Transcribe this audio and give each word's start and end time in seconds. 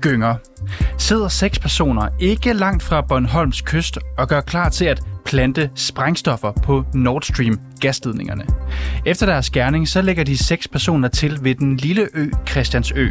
gynger, 0.00 0.34
sidder 0.98 1.28
seks 1.28 1.58
personer 1.58 2.08
ikke 2.20 2.52
langt 2.52 2.82
fra 2.82 3.00
Bornholms 3.00 3.60
kyst 3.60 3.98
og 4.18 4.28
gør 4.28 4.40
klar 4.40 4.68
til 4.68 4.84
at 4.84 5.02
plante 5.24 5.70
sprængstoffer 5.74 6.52
på 6.52 6.84
Nord 6.94 7.22
Stream 7.22 7.60
gasledningerne. 7.80 8.44
Efter 9.06 9.26
deres 9.26 9.50
gerning, 9.50 9.88
så 9.88 10.02
lægger 10.02 10.24
de 10.24 10.36
seks 10.36 10.68
personer 10.68 11.08
til 11.08 11.38
ved 11.42 11.54
den 11.54 11.76
lille 11.76 12.08
ø 12.14 12.30
Christiansø. 12.48 13.08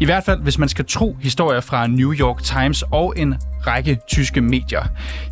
I 0.00 0.04
hvert 0.04 0.24
fald, 0.24 0.42
hvis 0.42 0.58
man 0.58 0.68
skal 0.68 0.84
tro 0.84 1.16
historier 1.20 1.60
fra 1.60 1.86
New 1.86 2.14
York 2.14 2.42
Times 2.42 2.84
og 2.92 3.14
en 3.16 3.34
række 3.66 3.98
tyske 4.08 4.40
medier. 4.40 4.82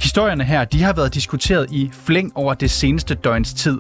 Historierne 0.01 0.45
her, 0.45 0.65
de 0.65 0.83
har 0.83 0.93
været 0.93 1.15
diskuteret 1.15 1.67
i 1.71 1.91
flæng 1.93 2.33
over 2.35 2.55
det 2.55 2.71
seneste 2.71 3.15
døgns 3.15 3.55
tid. 3.55 3.79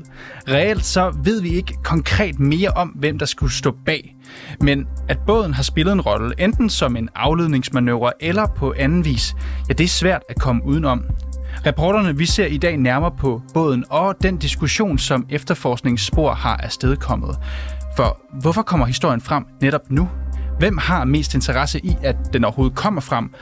Reelt 0.48 0.84
så 0.84 1.16
ved 1.24 1.42
vi 1.42 1.48
ikke 1.48 1.74
konkret 1.84 2.38
mere 2.38 2.70
om, 2.70 2.88
hvem 2.88 3.18
der 3.18 3.26
skulle 3.26 3.52
stå 3.52 3.76
bag. 3.86 4.14
Men 4.60 4.86
at 5.08 5.18
båden 5.26 5.54
har 5.54 5.62
spillet 5.62 5.92
en 5.92 6.00
rolle, 6.00 6.34
enten 6.38 6.70
som 6.70 6.96
en 6.96 7.08
afledningsmanøvre 7.14 8.12
eller 8.20 8.46
på 8.56 8.74
anden 8.78 9.04
vis, 9.04 9.34
ja, 9.68 9.72
det 9.72 9.84
er 9.84 9.88
svært 9.88 10.22
at 10.28 10.36
komme 10.38 10.64
udenom. 10.64 11.04
Reporterne 11.66 12.16
vi 12.16 12.26
ser 12.26 12.46
i 12.46 12.58
dag 12.58 12.76
nærmere 12.76 13.12
på 13.18 13.42
båden 13.54 13.84
og 13.90 14.14
den 14.22 14.36
diskussion, 14.36 14.98
som 14.98 15.26
efterforskningsspor 15.30 16.32
har 16.32 16.56
afstedkommet. 16.56 17.38
For 17.96 18.20
hvorfor 18.40 18.62
kommer 18.62 18.86
historien 18.86 19.20
frem 19.20 19.44
netop 19.60 19.90
nu? 19.90 20.08
Hvem 20.58 20.78
har 20.78 21.04
mest 21.04 21.34
interesse 21.34 21.80
i, 21.84 21.96
at 22.02 22.16
den 22.32 22.44
overhovedet 22.44 22.76
kommer 22.76 23.00
frem? 23.00 23.34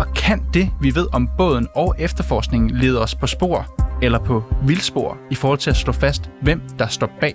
Og 0.00 0.06
kan 0.14 0.42
det, 0.54 0.70
vi 0.80 0.94
ved 0.94 1.06
om 1.14 1.28
båden 1.38 1.68
og 1.76 1.94
efterforskningen, 1.98 2.70
lede 2.70 3.02
os 3.02 3.14
på 3.14 3.26
spor 3.26 3.66
eller 4.02 4.18
på 4.18 4.44
vildspor 4.66 5.16
i 5.30 5.34
forhold 5.34 5.58
til 5.58 5.70
at 5.70 5.76
slå 5.76 5.92
fast, 5.92 6.30
hvem 6.42 6.62
der 6.78 6.86
står 6.86 7.10
bag? 7.20 7.34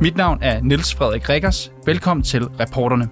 Mit 0.00 0.16
navn 0.16 0.38
er 0.42 0.60
Niels 0.60 0.94
Frederik 0.94 1.28
Rikkers. 1.28 1.72
Velkommen 1.86 2.24
til 2.24 2.42
reporterne. 2.44 3.08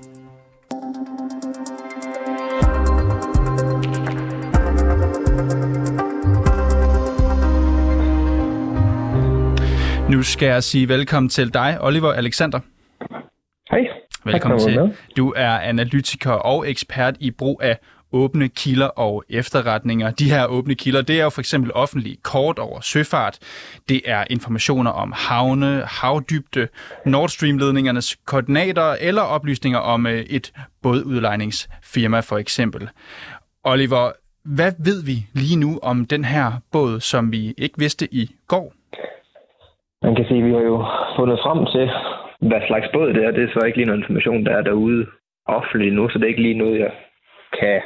Nu 10.11 10.23
skal 10.23 10.47
jeg 10.47 10.63
sige 10.63 10.89
velkommen 10.89 11.31
til 11.31 11.55
dig, 11.55 11.79
Oliver 11.81 12.13
Alexander. 12.13 12.61
Hej. 13.71 13.87
Velkommen 14.25 14.61
til. 14.61 14.97
Du 15.17 15.33
er 15.37 15.59
analytiker 15.59 16.33
og 16.33 16.71
ekspert 16.71 17.17
i 17.21 17.31
brug 17.31 17.61
af 17.63 17.79
åbne 18.13 18.49
kilder 18.49 18.87
og 18.87 19.25
efterretninger. 19.31 20.11
De 20.11 20.31
her 20.31 20.47
åbne 20.47 20.75
kilder, 20.75 21.03
det 21.03 21.21
er 21.21 21.25
jo 21.25 21.31
for 21.31 21.41
eksempel 21.41 21.73
offentlige 21.75 22.17
kort 22.23 22.59
over 22.59 22.81
søfart. 22.81 23.39
Det 23.89 24.01
er 24.05 24.25
informationer 24.31 24.91
om 24.91 25.13
havne, 25.17 25.83
havdybde, 25.87 26.69
Nord 27.07 27.29
Stream-ledningernes 27.29 28.17
koordinater 28.27 28.97
eller 29.01 29.23
oplysninger 29.23 29.79
om 29.79 30.07
øh, 30.07 30.21
et 30.21 30.53
bådudlejningsfirma 30.83 32.21
for 32.21 32.39
eksempel. 32.39 32.89
Oliver, 33.65 34.13
hvad 34.45 34.73
ved 34.85 35.05
vi 35.05 35.17
lige 35.35 35.61
nu 35.61 35.79
om 35.83 36.07
den 36.07 36.25
her 36.25 36.47
båd, 36.73 37.01
som 37.01 37.33
vi 37.33 37.55
ikke 37.59 37.79
vidste 37.79 38.09
i 38.15 38.31
går? 38.49 38.73
Man 40.03 40.15
kan 40.15 40.25
sige, 40.29 40.41
at 40.41 40.47
vi 40.47 40.53
har 40.53 40.65
jo 40.73 40.87
fundet 41.17 41.39
frem 41.45 41.61
til, 41.75 41.87
hvad 42.49 42.61
slags 42.69 42.87
båd 42.93 43.09
det 43.15 43.25
er. 43.25 43.31
Det 43.31 43.43
er 43.45 43.53
så 43.53 43.67
ikke 43.67 43.79
lige 43.79 43.87
noget 43.87 44.01
information, 44.01 44.45
der 44.47 44.53
er 44.57 44.63
derude 44.63 45.07
offentligt 45.47 45.95
nu, 45.95 46.09
så 46.09 46.19
det 46.19 46.25
er 46.25 46.29
ikke 46.35 46.43
lige 46.43 46.63
noget, 46.63 46.81
jeg 46.81 46.93
kan 47.61 47.81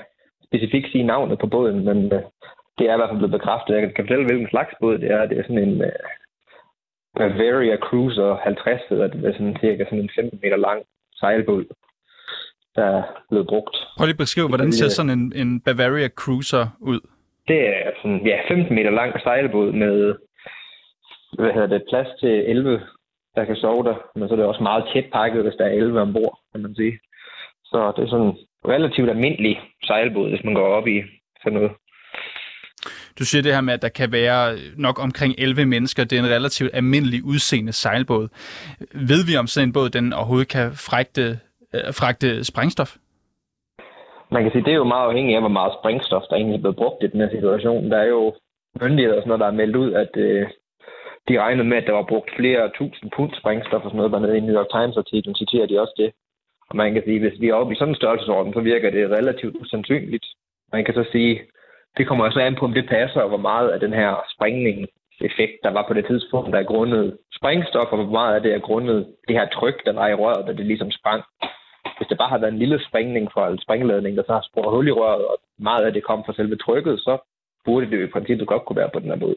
specifikt 0.54 0.92
sige 0.92 1.04
navnet 1.04 1.38
på 1.38 1.46
båden, 1.46 1.84
men 1.84 1.98
uh, 2.12 2.20
det 2.78 2.84
er 2.86 2.94
i 2.94 2.98
hvert 2.98 3.10
fald 3.10 3.22
blevet 3.22 3.38
bekræftet. 3.38 3.74
Jeg 3.74 3.82
kan 3.82 4.04
fortælle, 4.04 4.24
hvilken 4.24 4.48
slags 4.50 4.72
båd 4.80 4.98
det 4.98 5.10
er. 5.10 5.26
Det 5.26 5.38
er 5.38 5.42
sådan 5.42 5.68
en 5.68 5.74
uh, 5.80 6.00
Bavaria 7.18 7.76
Cruiser 7.76 8.36
50, 8.36 8.80
hedder 8.88 9.06
det. 9.06 9.24
Er 9.24 9.32
sådan 9.32 9.56
cirka 9.60 9.84
sådan 9.84 10.00
en 10.00 10.10
15 10.14 10.40
meter 10.42 10.56
lang 10.56 10.82
sejlbåd, 11.20 11.64
der 12.76 12.84
er 12.84 13.02
blevet 13.30 13.46
brugt. 13.46 13.76
Prøv 13.96 14.06
lige 14.06 14.18
at 14.20 14.24
beskrive, 14.26 14.48
hvordan 14.48 14.72
ser 14.72 14.88
sådan 14.88 15.10
en, 15.18 15.32
en 15.42 15.60
Bavaria 15.60 16.08
Cruiser 16.08 16.66
ud? 16.80 17.00
Det 17.48 17.60
er 17.68 17.90
sådan, 18.02 18.26
ja, 18.26 18.36
15 18.48 18.74
meter 18.74 18.90
lang 18.90 19.20
sejlbåd 19.20 19.72
med 19.72 20.14
hvad 21.38 21.52
hedder 21.52 21.66
det, 21.66 21.82
plads 21.90 22.08
til 22.20 22.34
11, 22.50 22.80
der 23.36 23.44
kan 23.44 23.56
sove 23.56 23.84
der. 23.84 23.96
Men 24.14 24.28
så 24.28 24.34
er 24.34 24.38
det 24.38 24.46
også 24.46 24.62
meget 24.62 24.84
tæt 24.92 25.08
pakket, 25.12 25.42
hvis 25.42 25.54
der 25.58 25.64
er 25.64 25.70
11 25.70 26.00
ombord, 26.00 26.38
kan 26.52 26.62
man 26.62 26.74
sige. 26.74 26.98
Så 27.64 27.92
det 27.96 28.04
er 28.04 28.08
sådan 28.08 28.36
relativt 28.68 29.10
almindelig 29.10 29.60
sejlbåd, 29.84 30.28
hvis 30.30 30.44
man 30.44 30.54
går 30.54 30.66
op 30.66 30.86
i 30.86 31.02
sådan 31.42 31.58
noget. 31.58 31.72
Du 33.18 33.24
siger 33.24 33.42
det 33.42 33.54
her 33.54 33.60
med, 33.60 33.74
at 33.74 33.82
der 33.82 33.88
kan 33.88 34.12
være 34.12 34.58
nok 34.76 34.98
omkring 34.98 35.34
11 35.38 35.66
mennesker. 35.66 36.04
Det 36.04 36.18
er 36.18 36.22
en 36.22 36.34
relativt 36.36 36.70
almindelig 36.74 37.24
udseende 37.24 37.72
sejlbåd. 37.72 38.28
Ved 39.10 39.20
vi 39.28 39.36
om 39.36 39.46
sådan 39.46 39.68
en 39.68 39.72
båd, 39.72 39.88
den 39.90 40.12
overhovedet 40.12 40.48
kan 40.48 40.66
fragte, 40.88 41.24
øh, 41.74 41.94
fragte 42.00 42.44
sprængstof? 42.44 42.90
Man 44.30 44.42
kan 44.42 44.52
sige, 44.52 44.64
det 44.64 44.72
er 44.72 44.82
jo 44.82 44.92
meget 44.94 45.08
afhængigt 45.08 45.36
af, 45.36 45.42
hvor 45.42 45.58
meget 45.60 45.76
sprængstof, 45.78 46.22
der 46.30 46.36
egentlig 46.36 46.56
er 46.56 46.64
blevet 46.64 46.80
brugt 46.82 47.02
i 47.02 47.06
den 47.12 47.20
her 47.20 47.30
situation. 47.36 47.90
Der 47.90 47.98
er 47.98 48.08
jo 48.16 48.34
myndigheder 48.82 49.16
og 49.16 49.22
sådan 49.22 49.28
noget, 49.28 49.44
der 49.44 49.50
er 49.50 49.60
meldt 49.60 49.76
ud, 49.76 49.92
at 49.92 50.12
øh, 50.16 50.46
de 51.28 51.40
regnede 51.44 51.68
med, 51.68 51.76
at 51.76 51.86
der 51.86 51.92
var 51.92 52.10
brugt 52.12 52.30
flere 52.38 52.70
tusind 52.78 53.10
pund 53.16 53.32
sprængstof 53.40 53.84
og 53.84 53.90
sådan 53.90 53.96
noget 53.96 54.12
dernede 54.12 54.36
i 54.36 54.40
New 54.40 54.56
York 54.58 54.70
Times-artiklen, 54.76 55.34
citerer 55.40 55.66
de 55.66 55.80
også 55.82 55.94
det. 56.02 56.10
Og 56.70 56.76
man 56.76 56.92
kan 56.92 57.02
sige, 57.04 57.16
at 57.16 57.24
hvis 57.24 57.40
vi 57.40 57.48
er 57.48 57.54
oppe 57.54 57.72
i 57.72 57.76
sådan 57.78 57.92
en 57.92 58.00
størrelsesorden, 58.00 58.52
så 58.52 58.60
virker 58.60 58.90
det 58.90 59.10
relativt 59.10 59.56
usandsynligt. 59.56 60.26
Man 60.72 60.84
kan 60.84 60.94
så 60.94 61.04
sige, 61.12 61.40
det 61.96 62.06
kommer 62.06 62.24
også 62.24 62.40
an 62.40 62.56
på, 62.56 62.64
om 62.64 62.74
det 62.74 62.88
passer, 62.88 63.20
og 63.20 63.28
hvor 63.28 63.44
meget 63.50 63.68
af 63.68 63.80
den 63.80 63.92
her 63.92 64.10
sprængningseffekt, 64.34 65.56
der 65.62 65.70
var 65.70 65.84
på 65.88 65.94
det 65.94 66.06
tidspunkt, 66.06 66.52
der 66.52 66.58
er 66.58 66.72
grundet 66.72 67.18
springstof, 67.38 67.88
og 67.92 67.98
hvor 67.98 68.12
meget 68.20 68.34
af 68.34 68.42
det 68.42 68.54
er 68.54 68.58
grundet 68.68 69.06
det 69.28 69.36
her 69.36 69.48
tryk, 69.48 69.84
der 69.86 69.92
var 69.92 70.08
i 70.08 70.14
røret, 70.14 70.46
da 70.46 70.52
det 70.52 70.66
ligesom 70.66 70.90
sprang. 70.90 71.22
Hvis 71.98 72.08
det 72.08 72.18
bare 72.18 72.28
har 72.28 72.38
været 72.38 72.52
en 72.52 72.58
lille 72.58 72.80
sprængning 72.88 73.32
fra 73.32 73.50
en 73.50 73.62
sprængladning, 73.64 74.16
der 74.16 74.22
så 74.26 74.32
har 74.32 74.46
sporet 74.50 74.74
hul 74.74 74.88
i 74.88 74.90
røret, 74.90 75.24
og 75.24 75.36
meget 75.58 75.84
af 75.84 75.92
det 75.92 76.04
kom 76.04 76.22
fra 76.26 76.34
selve 76.34 76.56
trykket, 76.56 77.00
så 77.00 77.18
burde 77.64 77.90
det 77.90 77.96
jo 78.00 78.06
i 78.06 78.12
princippet 78.14 78.46
godt 78.46 78.64
kunne 78.64 78.76
være 78.76 78.90
på 78.92 79.00
den 79.00 79.08
her 79.08 79.16
måde. 79.16 79.36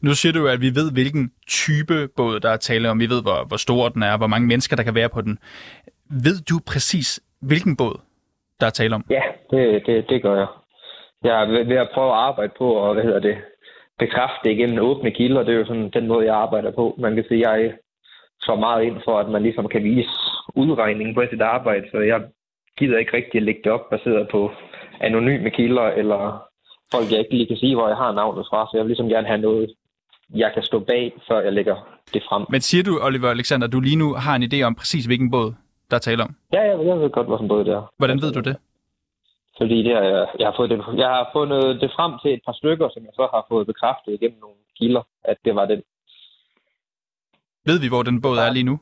Nu 0.00 0.10
siger 0.14 0.32
du, 0.32 0.48
at 0.48 0.60
vi 0.60 0.70
ved, 0.74 0.92
hvilken 0.92 1.32
type 1.48 2.08
båd 2.16 2.40
der 2.40 2.50
er 2.50 2.56
tale 2.56 2.90
om. 2.90 3.00
Vi 3.00 3.08
ved, 3.08 3.22
hvor, 3.22 3.44
hvor 3.48 3.56
stor 3.56 3.88
den 3.88 4.02
er, 4.02 4.16
hvor 4.16 4.26
mange 4.26 4.46
mennesker, 4.46 4.76
der 4.76 4.82
kan 4.82 4.94
være 4.94 5.08
på 5.08 5.20
den. 5.20 5.38
Ved 6.26 6.44
du 6.50 6.60
præcis, 6.66 7.20
hvilken 7.40 7.76
båd 7.76 8.00
der 8.60 8.66
er 8.66 8.70
tale 8.70 8.94
om? 8.94 9.04
Ja, 9.10 9.22
det, 9.50 9.86
det, 9.86 10.08
det 10.08 10.22
gør 10.22 10.36
jeg. 10.36 10.46
Jeg 11.24 11.42
er 11.42 11.46
ved 11.64 11.76
at 11.76 11.90
prøve 11.94 12.12
at 12.12 12.22
arbejde 12.28 12.52
på, 12.58 12.68
og 12.72 12.94
hvad 12.94 13.04
hedder 13.04 13.20
det, 13.20 13.36
bekræfte 13.98 14.40
det 14.44 14.50
igennem 14.50 14.84
åbne 14.84 15.10
kilder. 15.10 15.42
Det 15.42 15.54
er 15.54 15.58
jo 15.58 15.66
sådan 15.66 15.90
den 15.90 16.06
måde, 16.06 16.26
jeg 16.26 16.34
arbejder 16.34 16.70
på. 16.70 16.94
Man 16.98 17.14
kan 17.14 17.24
sige, 17.28 17.48
at 17.48 17.62
jeg 17.62 17.72
så 18.40 18.56
meget 18.56 18.84
ind 18.84 18.96
for, 19.04 19.18
at 19.18 19.28
man 19.30 19.42
ligesom 19.42 19.68
kan 19.68 19.84
vise 19.84 20.10
udregningen 20.54 21.14
på 21.14 21.22
sit 21.30 21.40
arbejde, 21.40 21.86
så 21.90 21.98
jeg 21.98 22.20
gider 22.78 22.98
ikke 22.98 23.16
rigtig 23.16 23.36
at 23.38 23.42
lægge 23.42 23.60
det 23.64 23.72
op 23.72 23.90
baseret 23.90 24.28
på 24.30 24.50
anonyme 25.00 25.50
kilder 25.50 25.82
eller 25.82 26.42
folk, 26.94 27.10
jeg 27.10 27.18
ikke 27.18 27.34
lige 27.34 27.46
kan 27.46 27.56
sige, 27.56 27.74
hvor 27.74 27.88
jeg 27.88 27.96
har 27.96 28.12
navnet 28.12 28.46
fra, 28.50 28.66
så 28.66 28.72
jeg 28.74 28.84
vil 28.84 28.90
ligesom 28.90 29.08
gerne 29.08 29.26
have 29.26 29.40
noget, 29.40 29.70
jeg 30.34 30.50
kan 30.54 30.62
stå 30.62 30.78
bag, 30.78 31.12
før 31.28 31.40
jeg 31.40 31.52
lægger 31.52 31.76
det 32.14 32.22
frem. 32.28 32.42
Men 32.48 32.60
siger 32.60 32.84
du, 32.84 32.98
Oliver 33.02 33.30
Alexander, 33.30 33.66
du 33.66 33.80
lige 33.80 33.96
nu 33.96 34.14
har 34.14 34.34
en 34.36 34.42
idé 34.42 34.62
om 34.62 34.74
præcis, 34.74 35.04
hvilken 35.06 35.30
båd 35.30 35.54
der 35.90 35.96
er 35.96 36.00
tale 36.00 36.22
om? 36.22 36.34
Ja, 36.52 36.60
jeg, 36.60 36.86
jeg 36.86 37.00
ved 37.00 37.10
godt, 37.10 37.26
hvilken 37.26 37.48
båd 37.48 37.64
det 37.64 37.74
er. 37.74 37.92
Hvordan 37.96 38.22
ved 38.22 38.32
du 38.32 38.40
det? 38.40 38.56
Fordi 39.58 39.78
det 39.82 39.92
er, 39.92 40.26
jeg, 40.38 40.46
har 40.48 40.54
fået 40.56 40.70
det, 40.70 40.78
jeg 40.96 41.08
har 41.08 41.30
fundet 41.32 41.80
det 41.80 41.90
frem 41.96 42.12
til 42.22 42.34
et 42.34 42.42
par 42.46 42.52
stykker, 42.52 42.88
som 42.88 43.02
jeg 43.04 43.12
så 43.14 43.28
har 43.34 43.46
fået 43.48 43.66
bekræftet 43.66 44.12
igennem 44.12 44.40
nogle 44.40 44.56
kilder, 44.78 45.02
at 45.24 45.36
det 45.44 45.54
var 45.54 45.66
den. 45.66 45.82
Ved 47.66 47.80
vi, 47.80 47.88
hvor 47.88 48.02
den 48.02 48.22
båd 48.22 48.38
er 48.38 48.52
lige 48.52 48.68
nu? 48.70 48.78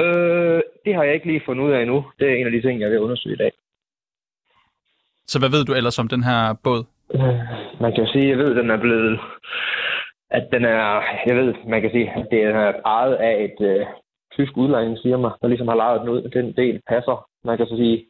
Øh, 0.00 0.62
det 0.84 0.94
har 0.94 1.02
jeg 1.04 1.14
ikke 1.14 1.26
lige 1.26 1.42
fundet 1.46 1.64
ud 1.64 1.72
af 1.72 1.80
endnu. 1.82 2.04
Det 2.18 2.30
er 2.30 2.34
en 2.34 2.46
af 2.46 2.52
de 2.52 2.62
ting, 2.62 2.80
jeg 2.80 2.90
vil 2.90 3.00
undersøge 3.00 3.34
i 3.34 3.38
dag. 3.38 3.52
Så 5.26 5.38
hvad 5.38 5.50
ved 5.50 5.64
du 5.64 5.74
ellers 5.74 5.98
om 5.98 6.08
den 6.08 6.22
her 6.24 6.54
båd? 6.64 6.84
Øh, 7.14 7.20
man 7.80 7.92
kan 7.92 8.04
jo 8.04 8.12
sige, 8.12 8.28
jeg 8.28 8.38
ved, 8.38 8.50
at 8.50 8.56
den 8.56 8.70
er 8.70 8.80
blevet... 8.80 9.20
At 10.30 10.48
den 10.52 10.64
er... 10.64 11.02
Jeg 11.26 11.36
ved, 11.36 11.54
man 11.68 11.80
kan 11.80 11.90
sige, 11.90 12.10
at 12.10 12.26
det 12.30 12.42
er 12.42 12.72
ejet 12.84 13.14
af 13.14 13.44
et 13.44 13.66
øh, 13.66 13.86
tysk 14.36 14.56
udlejningsfirma, 14.56 15.30
der 15.42 15.48
ligesom 15.48 15.68
har 15.68 15.76
lejet 15.76 16.00
den 16.00 16.08
ud. 16.08 16.22
Den 16.22 16.52
del 16.56 16.80
passer. 16.88 17.26
Man 17.44 17.56
kan 17.56 17.66
så 17.66 17.76
sige, 17.76 18.06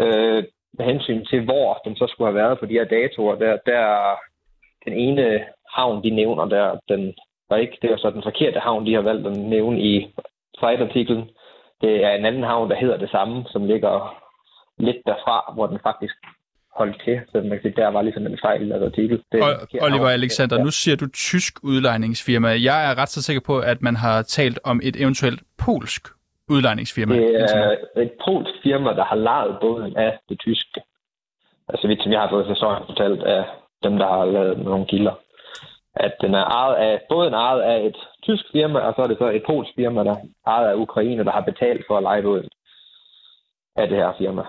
øh, 0.00 0.44
med 0.78 0.84
hensyn 0.86 1.24
til, 1.24 1.44
hvor 1.44 1.80
den 1.84 1.96
så 1.96 2.06
skulle 2.06 2.28
have 2.28 2.42
været 2.42 2.58
på 2.58 2.66
de 2.66 2.72
her 2.78 2.84
datoer, 2.84 3.34
der, 3.34 3.58
der 3.66 4.14
den 4.84 4.92
ene 4.92 5.44
havn, 5.76 6.02
de 6.04 6.10
nævner 6.10 6.44
der, 6.44 6.78
den 6.88 7.14
var 7.50 7.56
ikke, 7.56 7.78
det 7.82 7.90
er 7.90 7.96
så 7.96 8.10
den 8.10 8.22
forkerte 8.22 8.60
havn, 8.60 8.86
de 8.86 8.94
har 8.94 9.00
valgt 9.00 9.26
at 9.26 9.36
nævne 9.36 9.80
i 9.80 10.14
site-artiklen. 10.60 11.30
Det 11.80 12.04
er 12.04 12.10
en 12.10 12.24
anden 12.24 12.42
havn, 12.42 12.70
der 12.70 12.76
hedder 12.76 12.96
det 12.96 13.10
samme, 13.10 13.44
som 13.46 13.66
ligger 13.66 14.24
lidt 14.78 14.96
derfra, 15.06 15.52
hvor 15.54 15.66
den 15.66 15.78
faktisk 15.82 16.14
holdt 16.76 17.02
til. 17.04 17.20
Så 17.30 17.36
man 17.40 17.50
kan 17.50 17.62
sige, 17.62 17.82
der 17.82 17.88
var 17.88 18.02
ligesom 18.02 18.26
en 18.26 18.38
fejl 18.46 18.72
af 18.72 18.84
artikel. 18.84 19.22
Det 19.32 19.40
Oliver 19.86 20.08
Alexander, 20.08 20.56
ja. 20.56 20.62
nu 20.62 20.70
siger 20.70 20.96
du 20.96 21.06
tysk 21.10 21.52
udlejningsfirma. 21.62 22.48
Jeg 22.48 22.90
er 22.90 22.98
ret 23.00 23.08
så 23.08 23.22
sikker 23.22 23.42
på, 23.46 23.58
at 23.58 23.82
man 23.82 23.96
har 23.96 24.22
talt 24.22 24.58
om 24.64 24.80
et 24.82 24.96
eventuelt 25.02 25.40
polsk 25.64 26.02
udlejningsfirma. 26.48 27.14
Det 27.14 27.36
er 27.36 27.76
et 27.96 28.12
polsk 28.24 28.54
firma, 28.62 28.90
der 28.90 29.04
har 29.04 29.16
lejet 29.16 29.56
båden 29.60 29.96
af 29.96 30.18
det 30.28 30.38
tyske. 30.40 30.80
Altså 31.68 31.88
vidt 31.88 32.02
som 32.02 32.12
jeg 32.12 32.20
har 32.20 32.30
fået 32.30 32.46
sæsonen 32.46 32.82
fortalt 32.86 33.22
af 33.22 33.44
dem, 33.82 33.98
der 33.98 34.06
har 34.06 34.24
lavet 34.24 34.58
nogle 34.58 34.86
kilder. 34.86 35.14
At 35.96 36.12
den 36.20 36.34
er 36.34 36.44
ejet 36.44 36.74
af, 36.74 37.00
båden 37.08 37.34
er 37.34 37.38
ejet 37.38 37.62
af 37.62 37.86
et 37.86 37.96
tysk 38.22 38.44
firma, 38.52 38.78
og 38.78 38.94
så 38.96 39.02
er 39.02 39.06
det 39.06 39.18
så 39.18 39.30
et 39.30 39.42
polsk 39.46 39.70
firma, 39.76 40.04
der 40.04 40.10
er 40.10 40.22
ejet 40.46 40.68
af 40.68 40.74
Ukraine, 40.74 41.24
der 41.24 41.30
har 41.30 41.40
betalt 41.40 41.84
for 41.86 41.96
at 41.96 42.02
lege 42.02 42.22
båden. 42.22 42.48
af 43.76 43.88
det 43.88 43.96
her 43.96 44.12
firma. 44.18 44.42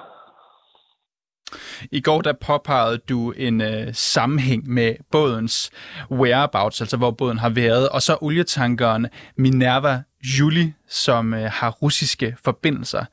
I 1.92 2.02
går 2.02 2.22
der 2.22 2.34
påpegede 2.34 2.98
du 2.98 3.32
en 3.32 3.62
øh, 3.62 3.88
sammenhæng 3.94 4.70
med 4.70 4.96
bådens 5.12 5.72
whereabouts, 6.12 6.82
altså 6.82 6.98
hvor 6.98 7.12
båden 7.12 7.38
har 7.38 7.50
været, 7.50 7.90
og 7.90 8.02
så 8.02 8.18
olietankeren 8.22 9.08
Minerva 9.38 10.04
Juli, 10.40 10.74
som 10.88 11.34
øh, 11.34 11.50
har 11.52 11.72
russiske 11.72 12.36
forbindelser. 12.46 13.06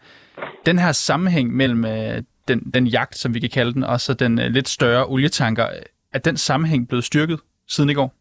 Den 0.67 0.79
her 0.79 0.93
sammenhæng 0.93 1.57
mellem 1.57 1.85
øh, 1.85 2.23
den, 2.49 2.61
den 2.75 2.87
jagt, 2.87 3.17
som 3.17 3.35
vi 3.35 3.41
kan 3.41 3.51
kalde 3.51 3.73
den, 3.73 3.85
og 3.85 4.01
så 4.01 4.15
den 4.15 4.41
øh, 4.41 4.47
lidt 4.47 4.69
større 4.69 5.07
olietanker, 5.07 5.67
er 6.15 6.19
den 6.19 6.37
sammenhæng 6.37 6.89
blevet 6.89 7.05
styrket 7.05 7.41
siden 7.69 7.91
i 7.91 7.95
går? 7.95 8.13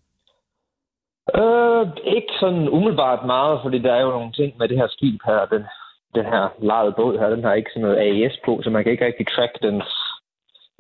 Øh, 1.39 1.88
ikke 2.15 2.33
sådan 2.39 2.69
umiddelbart 2.69 3.25
meget, 3.25 3.59
fordi 3.63 3.79
der 3.79 3.93
er 3.93 4.01
jo 4.01 4.09
nogle 4.09 4.31
ting 4.31 4.57
med 4.57 4.67
det 4.67 4.77
her 4.77 4.88
skib 4.88 5.21
her, 5.25 5.45
den, 5.45 5.63
den 6.15 6.25
her 6.25 6.43
lejede 6.59 6.93
båd 6.97 7.19
her, 7.19 7.29
den 7.29 7.43
har 7.43 7.53
ikke 7.53 7.71
sådan 7.73 7.81
noget 7.81 8.01
AES 8.05 8.38
på, 8.45 8.61
så 8.63 8.69
man 8.69 8.83
kan 8.83 8.91
ikke 8.91 9.05
rigtig 9.05 9.27
track 9.27 9.53
dens 9.61 9.85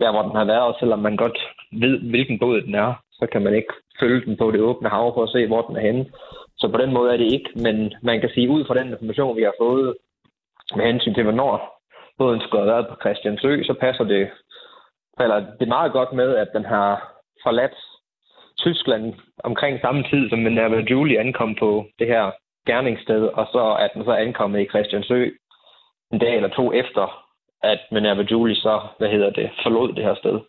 der, 0.01 0.11
hvor 0.11 0.21
den 0.27 0.35
har 0.41 0.45
været, 0.53 0.67
og 0.69 0.75
selvom 0.79 0.99
man 0.99 1.15
godt 1.15 1.39
ved, 1.71 1.95
hvilken 2.09 2.39
båd 2.39 2.61
den 2.61 2.75
er, 2.75 2.93
så 3.19 3.25
kan 3.31 3.41
man 3.41 3.53
ikke 3.55 3.73
følge 3.99 4.25
den 4.25 4.37
på 4.37 4.51
det 4.51 4.61
åbne 4.61 4.89
hav 4.89 5.13
for 5.13 5.23
at 5.23 5.29
se, 5.29 5.47
hvor 5.47 5.61
den 5.61 5.75
er 5.75 5.81
henne. 5.81 6.05
Så 6.57 6.65
på 6.71 6.77
den 6.77 6.93
måde 6.93 7.13
er 7.13 7.17
det 7.17 7.31
ikke, 7.31 7.49
men 7.55 7.93
man 8.01 8.19
kan 8.19 8.29
sige, 8.33 8.49
ud 8.49 8.65
fra 8.65 8.75
den 8.79 8.87
information, 8.87 9.37
vi 9.37 9.43
har 9.43 9.53
fået 9.59 9.95
med 10.75 10.85
hensyn 10.85 11.13
til, 11.13 11.23
hvornår 11.23 11.81
båden 12.17 12.41
skulle 12.41 12.63
have 12.63 12.73
været 12.73 12.87
på 12.87 12.95
Christiansø, 13.01 13.63
så 13.63 13.73
passer 13.73 14.03
det, 14.03 14.29
eller 15.19 15.37
det 15.39 15.65
er 15.65 15.75
meget 15.77 15.91
godt 15.91 16.13
med, 16.13 16.35
at 16.35 16.49
den 16.55 16.65
har 16.65 17.13
forladt 17.43 17.77
Tyskland 18.57 19.13
omkring 19.43 19.81
samme 19.81 20.03
tid, 20.03 20.29
som 20.29 20.39
Minerva 20.39 20.79
Julie 20.91 21.19
ankom 21.19 21.55
på 21.55 21.85
det 21.99 22.07
her 22.07 22.31
gerningssted, 22.67 23.23
og 23.23 23.47
så 23.51 23.63
at 23.79 23.91
den 23.93 24.05
så 24.05 24.11
ankommet 24.11 24.61
i 24.61 24.69
Christiansø 24.69 25.29
en 26.13 26.19
dag 26.19 26.35
eller 26.35 26.49
to 26.49 26.73
efter, 26.73 27.20
at 27.63 27.79
Minerva 27.91 28.23
Julie 28.31 28.55
så, 28.55 28.81
hvad 28.97 29.09
hedder 29.09 29.29
det, 29.29 29.49
forlod 29.63 29.93
det 29.93 30.03
her 30.03 30.15
sted. 30.15 30.39